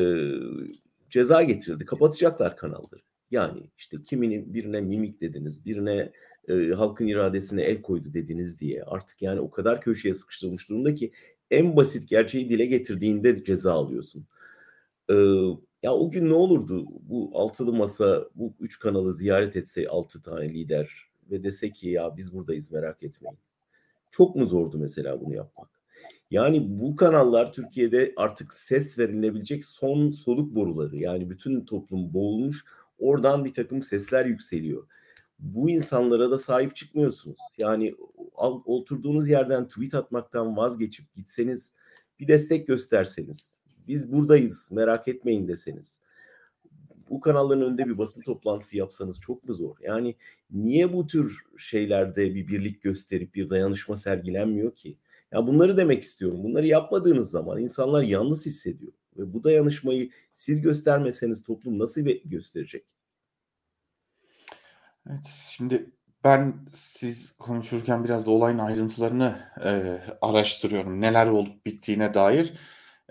ceza 1.09 1.43
getirildi. 1.43 1.85
Kapatacaklar 1.85 2.57
kanalları. 2.57 3.01
Yani 3.31 3.69
işte 3.77 3.97
kimini 4.05 4.53
birine 4.53 4.81
mimik 4.81 5.21
dediniz, 5.21 5.65
birine 5.65 6.11
e, 6.47 6.71
halkın 6.71 7.07
iradesine 7.07 7.61
el 7.63 7.81
koydu 7.81 8.13
dediniz 8.13 8.59
diye 8.59 8.83
artık 8.83 9.21
yani 9.21 9.39
o 9.39 9.51
kadar 9.51 9.81
köşeye 9.81 10.13
sıkıştırılmış 10.13 10.69
durumda 10.69 10.95
ki 10.95 11.11
en 11.51 11.75
basit 11.75 12.09
gerçeği 12.09 12.49
dile 12.49 12.65
getirdiğinde 12.65 13.43
ceza 13.43 13.73
alıyorsun. 13.73 14.27
Ee, 15.09 15.15
ya 15.83 15.93
o 15.93 16.11
gün 16.11 16.29
ne 16.29 16.33
olurdu 16.33 16.85
bu 17.01 17.31
altılı 17.33 17.73
masa 17.73 18.29
bu 18.35 18.53
üç 18.59 18.79
kanalı 18.79 19.13
ziyaret 19.13 19.55
etse 19.55 19.87
altı 19.87 20.21
tane 20.21 20.49
lider 20.53 21.08
ve 21.31 21.43
dese 21.43 21.71
ki 21.71 21.89
ya 21.89 22.17
biz 22.17 22.33
buradayız 22.33 22.71
merak 22.71 23.03
etmeyin. 23.03 23.37
Çok 24.11 24.35
mu 24.35 24.45
zordu 24.45 24.77
mesela 24.77 25.21
bunu 25.21 25.35
yapmak? 25.35 25.69
Yani 26.31 26.79
bu 26.79 26.95
kanallar 26.95 27.53
Türkiye'de 27.53 28.13
artık 28.17 28.53
ses 28.53 28.99
verilebilecek 28.99 29.65
son 29.65 30.11
soluk 30.11 30.55
boruları. 30.55 30.97
Yani 30.97 31.29
bütün 31.29 31.65
toplum 31.65 32.13
boğulmuş. 32.13 32.65
Oradan 32.99 33.45
bir 33.45 33.53
takım 33.53 33.81
sesler 33.81 34.25
yükseliyor. 34.25 34.87
Bu 35.39 35.69
insanlara 35.69 36.31
da 36.31 36.39
sahip 36.39 36.75
çıkmıyorsunuz. 36.75 37.37
Yani 37.57 37.95
oturduğunuz 38.65 39.29
yerden 39.29 39.67
tweet 39.67 39.93
atmaktan 39.93 40.57
vazgeçip 40.57 41.15
gitseniz 41.15 41.73
bir 42.19 42.27
destek 42.27 42.67
gösterseniz 42.67 43.51
biz 43.87 44.11
buradayız 44.11 44.71
merak 44.71 45.07
etmeyin 45.07 45.47
deseniz 45.47 45.98
bu 47.09 47.21
kanalların 47.21 47.61
önünde 47.61 47.85
bir 47.85 47.97
basın 47.97 48.21
toplantısı 48.21 48.77
yapsanız 48.77 49.19
çok 49.19 49.43
mu 49.43 49.53
zor? 49.53 49.75
Yani 49.81 50.15
niye 50.51 50.93
bu 50.93 51.07
tür 51.07 51.43
şeylerde 51.57 52.35
bir 52.35 52.47
birlik 52.47 52.81
gösterip 52.81 53.35
bir 53.35 53.49
dayanışma 53.49 53.97
sergilenmiyor 53.97 54.75
ki? 54.75 54.97
Ya 55.31 55.47
bunları 55.47 55.77
demek 55.77 56.03
istiyorum. 56.03 56.43
Bunları 56.43 56.67
yapmadığınız 56.67 57.29
zaman 57.29 57.59
insanlar 57.61 58.03
yalnız 58.03 58.45
hissediyor. 58.45 58.91
Ve 59.17 59.33
bu 59.33 59.43
dayanışmayı 59.43 60.09
siz 60.31 60.61
göstermeseniz 60.61 61.43
toplum 61.43 61.79
nasıl 61.79 62.01
gösterecek? 62.01 62.85
Evet, 65.09 65.23
şimdi 65.49 65.91
ben 66.23 66.53
siz 66.73 67.31
konuşurken 67.31 68.03
biraz 68.03 68.25
da 68.25 68.31
olayın 68.31 68.57
ayrıntılarını 68.57 69.39
e, 69.63 69.99
araştırıyorum. 70.21 71.01
Neler 71.01 71.27
olup 71.27 71.65
bittiğine 71.65 72.13
dair. 72.13 72.53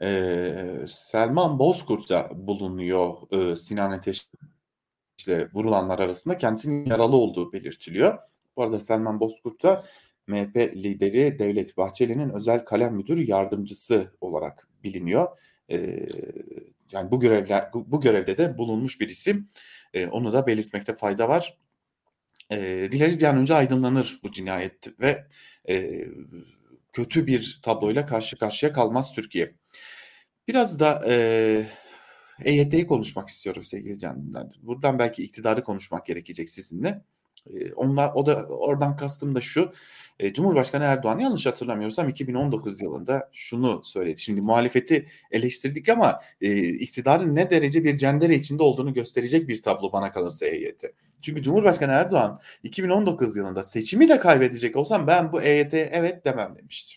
E, 0.02 0.84
Selman 0.86 1.58
Bozkurt 1.58 2.10
da 2.10 2.30
bulunuyor 2.34 3.32
e, 3.32 3.56
Sinan 3.56 3.90
Ateş 3.90 4.28
ile 5.26 5.48
vurulanlar 5.54 5.98
arasında 5.98 6.38
kendisinin 6.38 6.86
yaralı 6.86 7.16
olduğu 7.16 7.52
belirtiliyor. 7.52 8.18
Bu 8.56 8.62
arada 8.62 8.80
Selman 8.80 9.20
Bozkurt 9.20 9.62
da 9.62 9.84
MHP 10.26 10.56
lideri 10.56 11.38
Devlet 11.38 11.76
Bahçeli'nin 11.76 12.30
özel 12.30 12.64
kalem 12.64 12.94
müdürü 12.94 13.30
yardımcısı 13.30 14.12
olarak 14.20 14.68
biliniyor. 14.84 15.38
E, 15.70 16.06
yani 16.92 17.10
bu 17.10 17.20
görevler 17.20 17.70
bu 17.74 18.00
görevde 18.00 18.38
de 18.38 18.58
bulunmuş 18.58 19.00
bir 19.00 19.08
isim. 19.08 19.48
E, 19.94 20.06
onu 20.06 20.32
da 20.32 20.46
belirtmekte 20.46 20.94
fayda 20.94 21.28
var. 21.28 21.58
E, 22.52 22.88
dileriz 22.92 23.20
bir 23.20 23.24
an 23.24 23.36
önce 23.36 23.54
aydınlanır 23.54 24.20
bu 24.22 24.32
cinayet 24.32 25.00
ve 25.00 25.26
e, 25.68 26.06
kötü 26.98 27.26
bir 27.26 27.60
tabloyla 27.62 28.06
karşı 28.06 28.38
karşıya 28.38 28.72
kalmaz 28.72 29.12
Türkiye. 29.12 29.54
Biraz 30.48 30.80
da 30.80 31.04
e, 31.08 31.66
EYT'yi 32.44 32.86
konuşmak 32.86 33.28
istiyorum 33.28 33.64
sevgili 33.64 33.98
canlılar. 33.98 34.46
Buradan 34.62 34.98
belki 34.98 35.22
iktidarı 35.22 35.64
konuşmak 35.64 36.06
gerekecek 36.06 36.50
sizinle. 36.50 37.04
E, 37.54 37.72
onlar, 37.72 38.12
o 38.14 38.26
da 38.26 38.46
oradan 38.46 38.96
kastım 38.96 39.34
da 39.34 39.40
şu. 39.40 39.72
Cumhurbaşkanı 40.34 40.84
Erdoğan 40.84 41.18
yanlış 41.18 41.46
hatırlamıyorsam 41.46 42.08
2019 42.08 42.82
yılında 42.82 43.30
şunu 43.32 43.80
söyledi. 43.84 44.20
Şimdi 44.20 44.40
muhalefeti 44.40 45.06
eleştirdik 45.30 45.88
ama 45.88 46.20
e, 46.40 46.68
iktidarın 46.68 47.34
ne 47.34 47.50
derece 47.50 47.84
bir 47.84 47.98
cendere 47.98 48.34
içinde 48.34 48.62
olduğunu 48.62 48.94
gösterecek 48.94 49.48
bir 49.48 49.62
tablo 49.62 49.92
bana 49.92 50.12
kalırsa 50.12 50.46
EYT. 50.46 50.84
Çünkü 51.22 51.42
Cumhurbaşkanı 51.42 51.92
Erdoğan 51.92 52.40
2019 52.62 53.36
yılında 53.36 53.64
seçimi 53.64 54.08
de 54.08 54.20
kaybedecek 54.20 54.76
olsam 54.76 55.06
ben 55.06 55.32
bu 55.32 55.42
EYT'ye 55.42 55.90
evet 55.92 56.24
demem 56.24 56.56
demişti. 56.58 56.96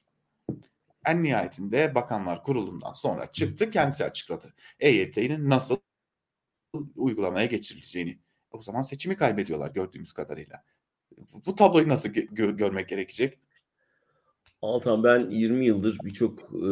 En 1.06 1.24
nihayetinde 1.24 1.96
Bakanlar 1.96 2.44
Kurulu'ndan 2.44 2.94
sonra 2.94 3.32
çıktı 3.32 3.72
kendisi 3.72 4.06
açıkladı. 4.06 4.54
EYT'nin 4.80 5.50
nasıl 5.50 5.78
uygulamaya 6.96 7.46
geçirileceğini. 7.46 8.20
O 8.52 8.62
zaman 8.64 8.82
seçimi 8.82 9.16
kaybediyorlar 9.16 9.72
gördüğümüz 9.72 10.14
kadarıyla. 10.14 10.64
Bu 11.46 11.56
tabloyu 11.56 11.90
nasıl 11.90 12.10
gö- 12.10 12.58
görmek 12.58 12.90
gerekecek? 12.90 13.40
Altan 14.62 15.04
ben 15.04 15.30
20 15.30 15.66
yıldır 15.66 15.98
birçok 16.04 16.40
e, 16.40 16.68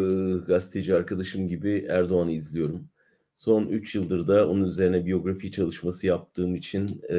gazeteci 0.47 0.95
arkadaşım 0.95 1.47
gibi 1.47 1.85
Erdoğan'ı 1.89 2.31
izliyorum. 2.31 2.87
Son 3.35 3.65
3 3.65 3.95
yıldır 3.95 4.27
da 4.27 4.49
onun 4.49 4.63
üzerine 4.63 5.05
biyografi 5.05 5.51
çalışması 5.51 6.07
yaptığım 6.07 6.55
için 6.55 7.01
e, 7.09 7.15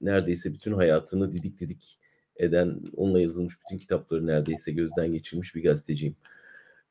neredeyse 0.00 0.52
bütün 0.52 0.72
hayatını 0.72 1.32
didik 1.32 1.60
didik 1.60 1.98
eden, 2.36 2.80
onunla 2.96 3.20
yazılmış 3.20 3.54
bütün 3.60 3.78
kitapları 3.78 4.26
neredeyse 4.26 4.72
gözden 4.72 5.12
geçirmiş 5.12 5.54
bir 5.54 5.62
gazeteciyim. 5.62 6.16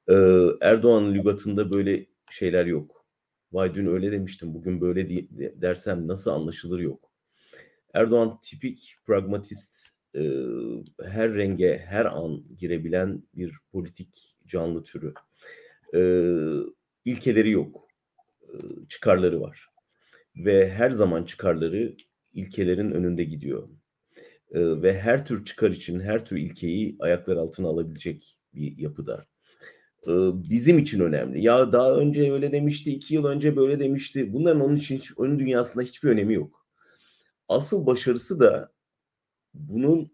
E, 0.09 0.13
Erdoğan'ın 0.61 1.13
lügatında 1.13 1.71
böyle 1.71 2.05
şeyler 2.29 2.65
yok. 2.65 2.96
Vay 3.51 3.75
dün 3.75 3.85
öyle 3.85 4.11
demiştim, 4.11 4.53
bugün 4.53 4.81
böyle 4.81 5.09
dersem 5.61 6.07
nasıl 6.07 6.31
anlaşılır 6.31 6.79
yok. 6.79 7.11
Erdoğan 7.93 8.39
tipik 8.41 8.95
pragmatist, 9.05 9.89
e, 10.15 10.21
her 11.03 11.33
renge, 11.35 11.77
her 11.85 12.05
an 12.05 12.43
girebilen 12.57 13.23
bir 13.35 13.53
politik 13.71 14.37
canlı 14.47 14.83
türü. 14.83 15.13
E, 15.95 16.01
ilkeleri 17.05 17.51
yok 17.51 17.87
çıkarları 18.89 19.41
var. 19.41 19.67
Ve 20.35 20.69
her 20.69 20.91
zaman 20.91 21.23
çıkarları 21.23 21.97
ilkelerin 22.33 22.91
önünde 22.91 23.23
gidiyor. 23.23 23.69
Ve 24.51 24.99
her 24.99 25.25
tür 25.25 25.45
çıkar 25.45 25.71
için 25.71 25.99
her 25.99 26.25
tür 26.25 26.37
ilkeyi 26.37 26.95
ayaklar 26.99 27.37
altına 27.37 27.67
alabilecek 27.67 28.37
bir 28.53 28.77
yapıda. 28.77 29.25
Bizim 30.49 30.79
için 30.79 30.99
önemli. 30.99 31.41
Ya 31.41 31.71
daha 31.71 31.95
önce 31.95 32.31
öyle 32.31 32.51
demişti, 32.51 32.91
iki 32.91 33.15
yıl 33.15 33.25
önce 33.25 33.55
böyle 33.55 33.79
demişti. 33.79 34.33
Bunların 34.33 34.61
onun 34.61 34.75
için 34.75 34.97
hiç, 34.97 35.17
onun 35.17 35.39
dünyasında 35.39 35.83
hiçbir 35.83 36.09
önemi 36.09 36.33
yok. 36.33 36.65
Asıl 37.47 37.85
başarısı 37.85 38.39
da 38.39 38.71
bunun 39.53 40.11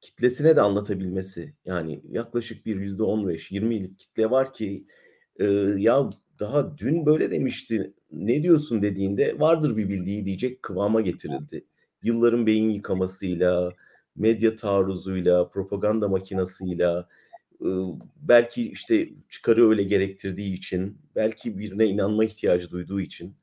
kitlesine 0.00 0.56
de 0.56 0.60
anlatabilmesi. 0.60 1.54
Yani 1.64 2.02
yaklaşık 2.10 2.66
bir 2.66 2.80
yüzde 2.80 3.02
on 3.02 3.28
beş, 3.28 3.50
yirmilik 3.52 3.98
kitle 3.98 4.30
var 4.30 4.52
ki 4.52 4.86
ya 5.76 6.10
daha 6.40 6.78
dün 6.78 7.06
böyle 7.06 7.30
demişti 7.30 7.92
ne 8.12 8.42
diyorsun 8.42 8.82
dediğinde 8.82 9.40
vardır 9.40 9.76
bir 9.76 9.88
bildiği 9.88 10.24
diyecek 10.26 10.62
kıvama 10.62 11.00
getirildi. 11.00 11.64
Yılların 12.02 12.46
beyin 12.46 12.70
yıkamasıyla, 12.70 13.72
medya 14.16 14.56
taarruzuyla, 14.56 15.48
propaganda 15.48 16.08
makinasıyla, 16.08 17.08
belki 18.16 18.70
işte 18.70 19.08
çıkarı 19.28 19.68
öyle 19.68 19.82
gerektirdiği 19.82 20.54
için, 20.54 20.98
belki 21.16 21.58
birine 21.58 21.86
inanma 21.86 22.24
ihtiyacı 22.24 22.70
duyduğu 22.70 23.00
için. 23.00 23.34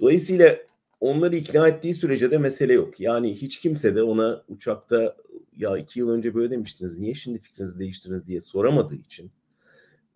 Dolayısıyla 0.00 0.56
onları 1.00 1.36
ikna 1.36 1.68
ettiği 1.68 1.94
sürece 1.94 2.30
de 2.30 2.38
mesele 2.38 2.72
yok. 2.72 3.00
Yani 3.00 3.34
hiç 3.34 3.60
kimse 3.60 3.94
de 3.94 4.02
ona 4.02 4.44
uçakta 4.48 5.16
ya 5.56 5.78
iki 5.78 5.98
yıl 5.98 6.10
önce 6.10 6.34
böyle 6.34 6.50
demiştiniz, 6.50 6.98
niye 6.98 7.14
şimdi 7.14 7.38
fikrinizi 7.38 7.78
değiştirdiniz 7.78 8.26
diye 8.26 8.40
soramadığı 8.40 8.94
için 8.96 9.32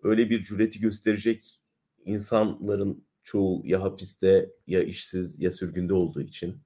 öyle 0.03 0.29
bir 0.29 0.43
cüreti 0.43 0.79
gösterecek 0.79 1.61
insanların 2.05 3.03
çoğu 3.23 3.61
ya 3.65 3.81
hapiste 3.81 4.49
ya 4.67 4.83
işsiz 4.83 5.39
ya 5.39 5.51
sürgünde 5.51 5.93
olduğu 5.93 6.21
için 6.21 6.57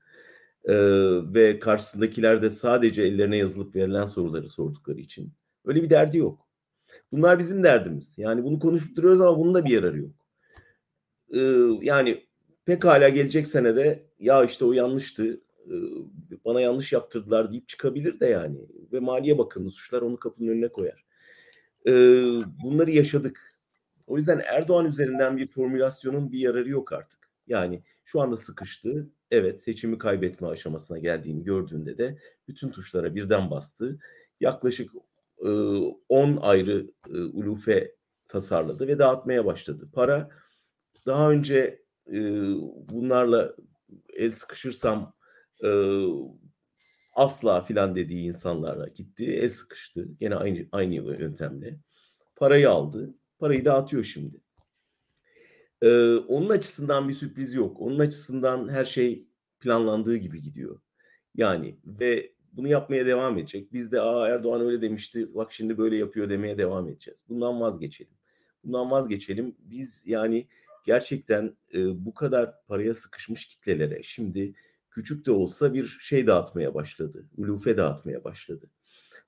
e, 0.66 0.76
ve 1.34 1.60
karşısındakiler 1.60 2.42
de 2.42 2.50
sadece 2.50 3.04
ellerine 3.04 3.38
yazılıp 3.38 3.76
verilen 3.76 4.06
soruları 4.06 4.50
sordukları 4.50 5.00
için 5.00 5.34
öyle 5.66 5.84
bir 5.84 5.90
derdi 5.90 6.18
yok. 6.18 6.48
Bunlar 7.12 7.40
bizim 7.40 7.64
derdimiz. 7.64 8.16
Yani 8.18 8.44
bunu 8.44 8.60
konuşup 8.60 8.96
duruyoruz 8.96 9.22
ama 9.22 9.40
bunun 9.40 9.54
da 9.56 9.66
bir 9.66 9.70
yararı 9.70 10.00
yok. 10.00 10.12
E, 11.34 11.40
yani 11.82 12.26
pekala 12.66 13.10
gelecek 13.10 13.48
senede 13.48 14.06
ya 14.20 14.44
işte 14.44 14.66
o 14.66 14.74
yanlıştı 14.74 15.42
e, 15.66 15.76
bana 16.46 16.62
yanlış 16.62 16.94
yaptırdılar 16.94 17.52
deyip 17.52 17.68
çıkabilir 17.68 18.20
de 18.20 18.26
yani 18.26 18.58
ve 18.94 19.00
Maliye 19.00 19.38
Bakanı 19.38 19.72
suçlar 19.72 20.02
onu 20.02 20.18
kapının 20.18 20.48
önüne 20.48 20.68
koyar. 20.68 21.06
E, 21.88 21.92
bunları 22.64 22.92
yaşadık 22.92 23.54
o 24.08 24.18
yüzden 24.18 24.42
Erdoğan 24.46 24.86
üzerinden 24.86 25.38
bir 25.38 25.48
formülasyonun 25.48 26.32
bir 26.32 26.40
yararı 26.40 26.70
yok 26.70 26.94
artık. 26.94 27.30
Yani 27.48 27.84
şu 28.04 28.22
anda 28.22 28.38
sıkıştı. 28.38 29.10
Evet 29.32 29.62
seçimi 29.62 29.98
kaybetme 29.98 30.48
aşamasına 30.48 31.00
geldiğini 31.00 31.44
gördüğünde 31.44 31.98
de 31.98 32.18
bütün 32.48 32.70
tuşlara 32.70 33.16
birden 33.16 33.52
bastı. 33.52 34.00
Yaklaşık 34.40 34.92
10 35.38 36.38
ayrı 36.42 36.92
ulufe 37.10 37.96
tasarladı 38.28 38.88
ve 38.88 39.00
dağıtmaya 39.00 39.46
başladı. 39.46 39.90
Para 39.94 40.30
daha 41.06 41.32
önce 41.32 41.84
bunlarla 42.90 43.56
el 44.14 44.32
sıkışırsam 44.32 45.14
asla 47.14 47.62
filan 47.62 47.96
dediği 47.96 48.28
insanlarla 48.28 48.88
gitti, 48.88 49.32
el 49.32 49.50
sıkıştı. 49.50 50.08
Gene 50.20 50.36
aynı 50.36 50.68
aynı 50.72 50.96
yöntemle. 50.96 51.80
Parayı 52.36 52.70
aldı. 52.70 53.16
Parayı 53.40 53.66
dağıtıyor 53.66 54.04
şimdi. 54.04 54.42
Ee, 55.82 56.16
onun 56.16 56.50
açısından 56.50 57.10
bir 57.10 57.14
sürpriz 57.14 57.54
yok. 57.54 57.82
Onun 57.82 58.00
açısından 58.00 58.70
her 58.70 58.86
şey 58.86 59.28
planlandığı 59.60 60.16
gibi 60.16 60.42
gidiyor. 60.42 60.82
Yani 61.36 61.80
ve 61.86 62.34
bunu 62.54 62.68
yapmaya 62.68 63.06
devam 63.06 63.38
edecek. 63.38 63.74
Biz 63.74 63.92
de 63.92 64.02
Aa, 64.02 64.28
Erdoğan 64.28 64.62
öyle 64.62 64.82
demişti, 64.82 65.36
bak 65.36 65.52
şimdi 65.52 65.78
böyle 65.78 65.96
yapıyor 65.96 66.30
demeye 66.30 66.58
devam 66.58 66.90
edeceğiz. 66.90 67.26
Bundan 67.30 67.62
vazgeçelim. 67.62 68.14
Bundan 68.64 68.92
vazgeçelim. 68.92 69.56
Biz 69.60 70.08
yani 70.08 70.48
gerçekten 70.86 71.56
e, 71.74 72.06
bu 72.06 72.14
kadar 72.14 72.66
paraya 72.68 72.94
sıkışmış 72.94 73.46
kitlelere 73.46 74.04
şimdi 74.04 74.54
küçük 74.92 75.26
de 75.26 75.32
olsa 75.32 75.74
bir 75.74 75.98
şey 76.02 76.28
dağıtmaya 76.28 76.74
başladı. 76.74 77.26
Ulufe 77.38 77.78
dağıtmaya 77.78 78.24
başladı. 78.24 78.70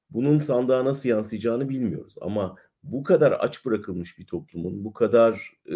Bunun 0.10 0.38
sandığa 0.38 0.86
nasıl 0.86 1.10
yansıyacağını 1.10 1.70
bilmiyoruz 1.70 2.16
ama 2.22 2.56
bu 2.84 3.04
kadar 3.04 3.32
aç 3.40 3.66
bırakılmış 3.66 4.20
bir 4.20 4.26
toplumun 4.28 4.84
bu 4.86 4.94
kadar 4.94 5.54
e, 5.66 5.76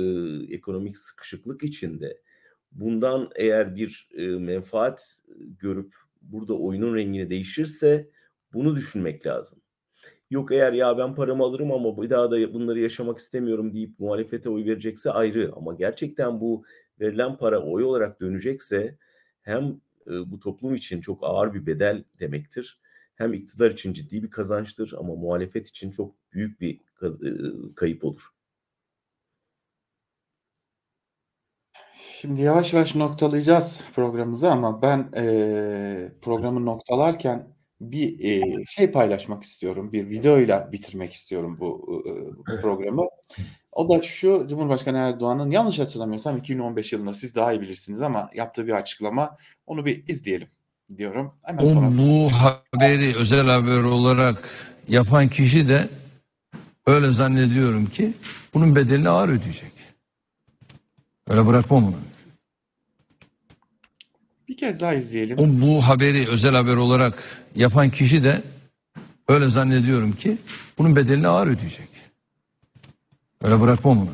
ekonomik 0.56 0.98
sıkışıklık 0.98 1.64
içinde 1.64 2.22
bundan 2.72 3.30
eğer 3.36 3.76
bir 3.76 4.10
e, 4.18 4.26
menfaat 4.28 5.20
görüp 5.38 5.96
burada 6.22 6.54
oyunun 6.54 6.96
rengini 6.96 7.30
değişirse 7.30 8.10
bunu 8.54 8.76
düşünmek 8.76 9.26
lazım. 9.26 9.62
Yok 10.30 10.52
eğer 10.52 10.74
ya 10.74 10.98
ben 10.98 11.16
paramı 11.16 11.44
alırım 11.44 11.72
ama 11.72 12.02
bir 12.02 12.10
daha 12.10 12.32
da 12.32 12.54
bunları 12.54 12.80
yaşamak 12.80 13.20
istemiyorum 13.20 13.74
deyip 13.74 14.00
muhalefete 14.00 14.50
oy 14.50 14.66
verecekse 14.66 15.12
ayrı. 15.12 15.52
Ama 15.56 15.74
gerçekten 15.74 16.42
bu 16.42 16.64
verilen 17.00 17.38
para 17.38 17.60
oy 17.64 17.84
olarak 17.84 18.22
dönecekse 18.22 18.98
hem 19.42 19.82
e, 20.08 20.32
bu 20.32 20.40
toplum 20.40 20.76
için 20.76 21.02
çok 21.02 21.20
ağır 21.22 21.54
bir 21.54 21.66
bedel 21.66 22.04
demektir. 22.20 22.80
Hem 23.16 23.34
iktidar 23.34 23.72
için 23.72 23.94
ciddi 23.94 24.24
bir 24.24 24.30
kazançtır 24.30 24.94
ama 24.98 25.16
muhalefet 25.16 25.68
için 25.68 25.92
çok 25.92 26.16
büyük 26.34 26.62
bir 26.62 26.82
e, 27.02 27.10
kayıp 27.76 28.04
olur. 28.04 28.30
Şimdi 32.22 32.42
yavaş 32.42 32.74
yavaş 32.74 32.96
noktalayacağız 32.96 33.82
programımızı 33.96 34.52
ama 34.52 34.82
ben 34.82 35.10
e, 35.16 36.12
programı 36.22 36.66
noktalarken 36.66 37.48
bir 37.82 38.20
e, 38.24 38.66
şey 38.66 38.92
paylaşmak 38.92 39.44
istiyorum. 39.44 39.94
Bir 39.94 40.10
videoyla 40.10 40.72
bitirmek 40.72 41.14
istiyorum 41.14 41.58
bu 41.60 42.04
e, 42.48 42.62
programı. 42.62 43.06
O 43.72 43.90
da 43.90 44.02
şu 44.02 44.48
Cumhurbaşkanı 44.50 44.98
Erdoğan'ın 44.98 45.52
yanlış 45.52 45.80
hatırlamıyorsam 45.80 46.38
2015 46.38 46.94
yılında 46.94 47.14
siz 47.14 47.36
daha 47.36 47.54
iyi 47.54 47.62
bilirsiniz 47.62 48.02
ama 48.02 48.30
yaptığı 48.34 48.68
bir 48.68 48.72
açıklama. 48.74 49.38
Onu 49.68 49.86
bir 49.86 50.08
izleyelim 50.08 50.48
diyorum. 50.98 51.34
Hemen 51.44 51.66
sonra... 51.66 51.88
Bu 51.98 52.30
haberi 52.32 53.16
özel 53.16 53.48
haber 53.48 53.84
olarak 53.84 54.50
yapan 54.88 55.28
kişi 55.28 55.68
de 55.68 55.90
öyle 56.86 57.12
zannediyorum 57.12 57.86
ki 57.86 58.14
bunun 58.54 58.76
bedelini 58.76 59.10
ağır 59.10 59.30
ödeyecek. 59.30 59.72
Öyle 61.30 61.48
bırakmam 61.48 61.88
onu. 61.88 61.96
Bir 64.48 64.58
kez 64.58 64.82
daha 64.82 64.94
izleyelim. 64.94 65.38
O 65.38 65.68
bu 65.68 65.82
haberi 65.82 66.28
özel 66.28 66.56
haber 66.56 66.76
olarak 66.76 67.24
yapan 67.56 67.90
kişi 67.90 68.24
de 68.24 68.44
öyle 69.28 69.50
zannediyorum 69.50 70.12
ki 70.12 70.38
bunun 70.78 70.96
bedelini 70.96 71.28
ağır 71.28 71.48
ödeyecek. 71.48 71.90
Öyle 73.42 73.62
bırakmam 73.62 74.02
onu. 74.02 74.10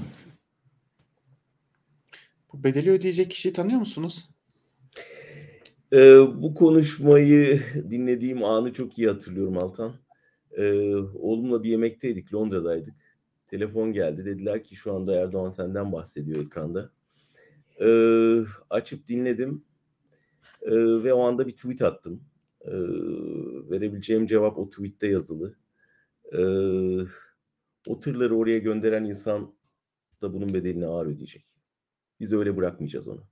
Bu 2.53 2.63
bedeli 2.63 2.91
ödeyecek 2.91 3.31
kişiyi 3.31 3.53
tanıyor 3.53 3.79
musunuz? 3.79 4.29
Ee, 5.93 6.19
bu 6.41 6.53
konuşmayı 6.53 7.63
dinlediğim 7.89 8.43
anı 8.43 8.73
çok 8.73 8.99
iyi 8.99 9.07
hatırlıyorum 9.07 9.57
Altan. 9.57 9.93
Ee, 10.57 10.95
oğlumla 10.95 11.63
bir 11.63 11.69
yemekteydik, 11.69 12.33
Londra'daydık. 12.33 12.95
Telefon 13.47 13.93
geldi. 13.93 14.25
Dediler 14.25 14.63
ki 14.63 14.75
şu 14.75 14.93
anda 14.93 15.15
Erdoğan 15.15 15.49
senden 15.49 15.91
bahsediyor 15.91 16.45
ekranda. 16.45 16.94
Ee, 17.81 18.43
açıp 18.69 19.07
dinledim. 19.07 19.65
Ee, 20.61 20.71
ve 21.03 21.13
o 21.13 21.21
anda 21.21 21.47
bir 21.47 21.55
tweet 21.55 21.81
attım. 21.81 22.23
Ee, 22.61 22.71
verebileceğim 23.69 24.27
cevap 24.27 24.57
o 24.57 24.69
tweette 24.69 25.07
yazılı. 25.07 25.55
Ee, 26.33 26.39
o 27.87 27.99
tırları 27.99 28.37
oraya 28.37 28.57
gönderen 28.57 29.03
insan 29.03 29.55
da 30.21 30.33
bunun 30.33 30.53
bedelini 30.53 30.85
ağır 30.85 31.05
ödeyecek. 31.05 31.59
Biz 32.19 32.33
öyle 32.33 32.57
bırakmayacağız 32.57 33.07
onu. 33.07 33.23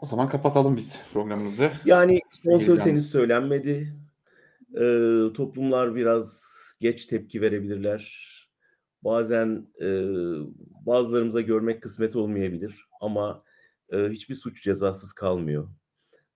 O 0.00 0.06
zaman 0.06 0.28
kapatalım 0.28 0.76
biz 0.76 1.02
programımızı. 1.12 1.70
Yani 1.84 2.20
son 2.30 2.58
söz 2.58 2.80
henüz 2.80 3.10
söylenmedi. 3.10 3.96
Ee, 4.74 5.22
toplumlar 5.34 5.94
biraz 5.94 6.42
geç 6.80 7.06
tepki 7.06 7.40
verebilirler. 7.40 8.31
Bazen 9.04 9.66
e, 9.80 9.86
bazılarımıza 10.86 11.40
görmek 11.40 11.82
kısmet 11.82 12.16
olmayabilir 12.16 12.86
ama 13.00 13.42
e, 13.92 14.08
hiçbir 14.08 14.34
suç 14.34 14.62
cezasız 14.62 15.12
kalmıyor. 15.12 15.68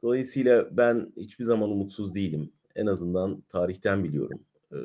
Dolayısıyla 0.03 0.77
ben 0.77 1.13
hiçbir 1.17 1.45
zaman 1.45 1.71
umutsuz 1.71 2.15
değilim. 2.15 2.53
En 2.75 2.87
azından 2.87 3.41
tarihten 3.41 4.05
biliyorum. 4.05 4.41
E, 4.73 4.77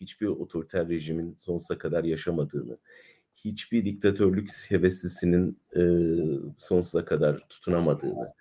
hiçbir 0.00 0.26
otoriter 0.26 0.88
rejimin 0.88 1.34
sonsuza 1.38 1.78
kadar 1.78 2.04
yaşamadığını, 2.04 2.78
hiçbir 3.34 3.84
diktatörlük 3.84 4.50
heveslisinin 4.68 5.58
e, 5.76 5.82
sonsuza 6.56 7.04
kadar 7.04 7.48
tutunamadığını 7.48 8.32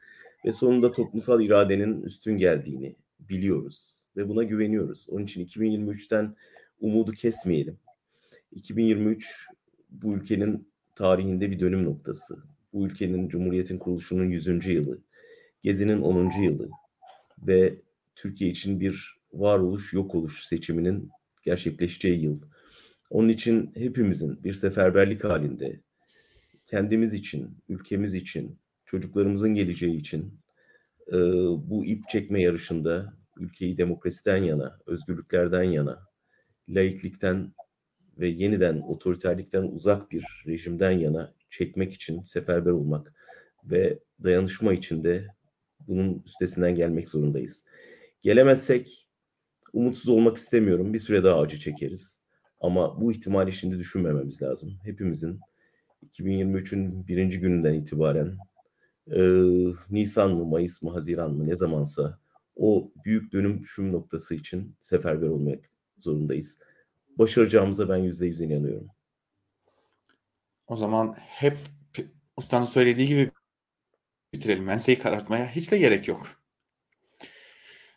ve 0.45 0.51
sonunda 0.51 0.91
toplumsal 0.91 1.41
iradenin 1.41 2.01
üstün 2.01 2.37
geldiğini 2.37 2.95
biliyoruz 3.19 4.01
ve 4.17 4.29
buna 4.29 4.43
güveniyoruz. 4.43 5.05
Onun 5.09 5.23
için 5.23 5.45
2023'ten 5.45 6.35
umudu 6.79 7.11
kesmeyelim. 7.11 7.77
2023 8.51 9.47
bu 9.89 10.13
ülkenin 10.13 10.69
tarihinde 10.95 11.51
bir 11.51 11.59
dönüm 11.59 11.83
noktası. 11.83 12.43
Bu 12.73 12.87
ülkenin 12.87 13.29
Cumhuriyet'in 13.29 13.77
kuruluşunun 13.77 14.25
100. 14.25 14.67
yılı, 14.67 14.99
Gezi'nin 15.63 16.01
10. 16.01 16.41
yılı 16.41 16.69
ve 17.41 17.75
Türkiye 18.15 18.51
için 18.51 18.79
bir 18.79 19.19
varoluş 19.33 19.93
yok 19.93 20.15
oluş 20.15 20.43
seçiminin 20.45 21.09
gerçekleşeceği 21.43 22.21
yıl. 22.21 22.41
Onun 23.09 23.29
için 23.29 23.71
hepimizin 23.75 24.43
bir 24.43 24.53
seferberlik 24.53 25.23
halinde 25.23 25.79
kendimiz 26.67 27.13
için, 27.13 27.57
ülkemiz 27.69 28.13
için, 28.13 28.59
çocuklarımızın 28.85 29.53
geleceği 29.53 29.97
için 29.97 30.39
e, 31.07 31.17
bu 31.69 31.85
ip 31.85 32.09
çekme 32.09 32.41
yarışında 32.41 33.13
ülkeyi 33.37 33.77
demokrasiden 33.77 34.37
yana, 34.37 34.79
özgürlüklerden 34.85 35.63
yana, 35.63 36.07
laiklikten 36.69 37.53
ve 38.19 38.27
yeniden 38.27 38.81
otoriterlikten 38.81 39.63
uzak 39.63 40.11
bir 40.11 40.43
rejimden 40.47 40.91
yana 40.91 41.33
çekmek 41.49 41.93
için 41.93 42.23
seferber 42.23 42.71
olmak 42.71 43.13
ve 43.63 43.99
dayanışma 44.23 44.73
içinde 44.73 45.27
bunun 45.87 46.23
üstesinden 46.25 46.75
gelmek 46.75 47.09
zorundayız. 47.09 47.63
Gelemezsek 48.21 49.07
umutsuz 49.73 50.09
olmak 50.09 50.37
istemiyorum. 50.37 50.93
Bir 50.93 50.99
süre 50.99 51.23
daha 51.23 51.41
acı 51.41 51.57
çekeriz. 51.57 52.19
Ama 52.61 53.01
bu 53.01 53.11
ihtimali 53.11 53.51
şimdi 53.51 53.79
düşünmememiz 53.79 54.41
lazım. 54.41 54.79
Hepimizin 54.83 55.39
2023'ün 56.11 57.07
birinci 57.07 57.39
gününden 57.39 57.73
itibaren 57.73 58.37
e, 59.11 59.21
Nisan 59.89 60.31
mı, 60.31 60.45
Mayıs 60.45 60.81
mı, 60.81 60.91
Haziran 60.91 61.33
mı 61.33 61.47
ne 61.47 61.55
zamansa 61.55 62.19
o 62.55 62.91
büyük 63.05 63.33
dönüşüm 63.33 63.91
noktası 63.91 64.35
için 64.35 64.75
seferber 64.81 65.27
olmak 65.27 65.59
zorundayız. 65.99 66.57
Başaracağımıza 67.19 67.89
ben 67.89 67.97
yüzde 67.97 68.25
yüz 68.25 68.41
inanıyorum. 68.41 68.87
O 70.67 70.77
zaman 70.77 71.15
hep 71.19 71.57
ustanın 72.37 72.65
söylediği 72.65 73.07
gibi 73.07 73.31
bitirelim. 74.33 74.69
Enseyi 74.69 74.99
karartmaya 74.99 75.49
hiç 75.49 75.71
de 75.71 75.77
gerek 75.77 76.07
yok. 76.07 76.27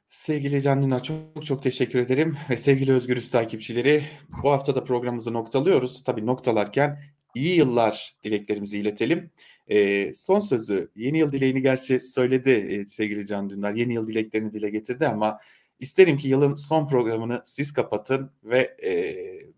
Sevgili 0.08 0.62
Can 0.62 0.82
Dündar 0.82 1.02
çok 1.02 1.46
çok 1.46 1.62
teşekkür 1.62 1.98
ederim. 1.98 2.36
Ve 2.50 2.56
sevgili 2.56 2.92
Özgürüz 2.92 3.30
takipçileri 3.30 4.04
bu 4.42 4.50
hafta 4.50 4.74
da 4.74 4.84
programımızı 4.84 5.32
noktalıyoruz. 5.32 6.04
Tabii 6.04 6.26
noktalarken 6.26 7.02
iyi 7.34 7.56
yıllar 7.56 8.16
dileklerimizi 8.22 8.78
iletelim. 8.78 9.30
E, 9.68 10.12
son 10.14 10.38
sözü 10.38 10.90
yeni 10.96 11.18
yıl 11.18 11.32
dileğini 11.32 11.62
gerçi 11.62 12.00
söyledi 12.00 12.50
e, 12.50 12.86
sevgili 12.86 13.26
Can 13.26 13.50
Dündar. 13.50 13.74
Yeni 13.74 13.94
yıl 13.94 14.08
dileklerini 14.08 14.52
dile 14.52 14.70
getirdi 14.70 15.06
ama 15.06 15.40
isterim 15.82 16.18
ki 16.18 16.28
yılın 16.28 16.54
son 16.54 16.88
programını 16.88 17.42
siz 17.44 17.72
kapatın 17.72 18.30
ve 18.44 18.76
e, 18.84 18.92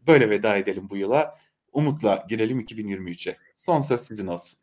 böyle 0.07 0.31
veda 0.31 0.57
edelim 0.57 0.91
bu 0.91 0.97
yıla. 0.97 1.39
umutla 1.73 2.27
girelim 2.29 2.61
2023'e. 2.61 3.37
Son 3.57 3.81
söz 3.81 4.01
sizin 4.01 4.27
olsun. 4.27 4.59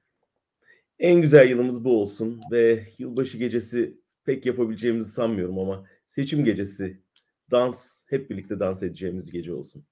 En 0.99 1.21
güzel 1.21 1.49
yılımız 1.49 1.83
bu 1.85 2.01
olsun 2.01 2.41
ve 2.51 2.87
yılbaşı 2.97 3.37
gecesi 3.37 3.97
pek 4.25 4.45
yapabileceğimizi 4.45 5.11
sanmıyorum 5.11 5.59
ama 5.59 5.85
seçim 6.07 6.45
gecesi 6.45 7.01
dans 7.51 8.03
hep 8.09 8.29
birlikte 8.29 8.59
dans 8.59 8.83
edeceğimiz 8.83 9.31
gece 9.31 9.53
olsun. 9.53 9.85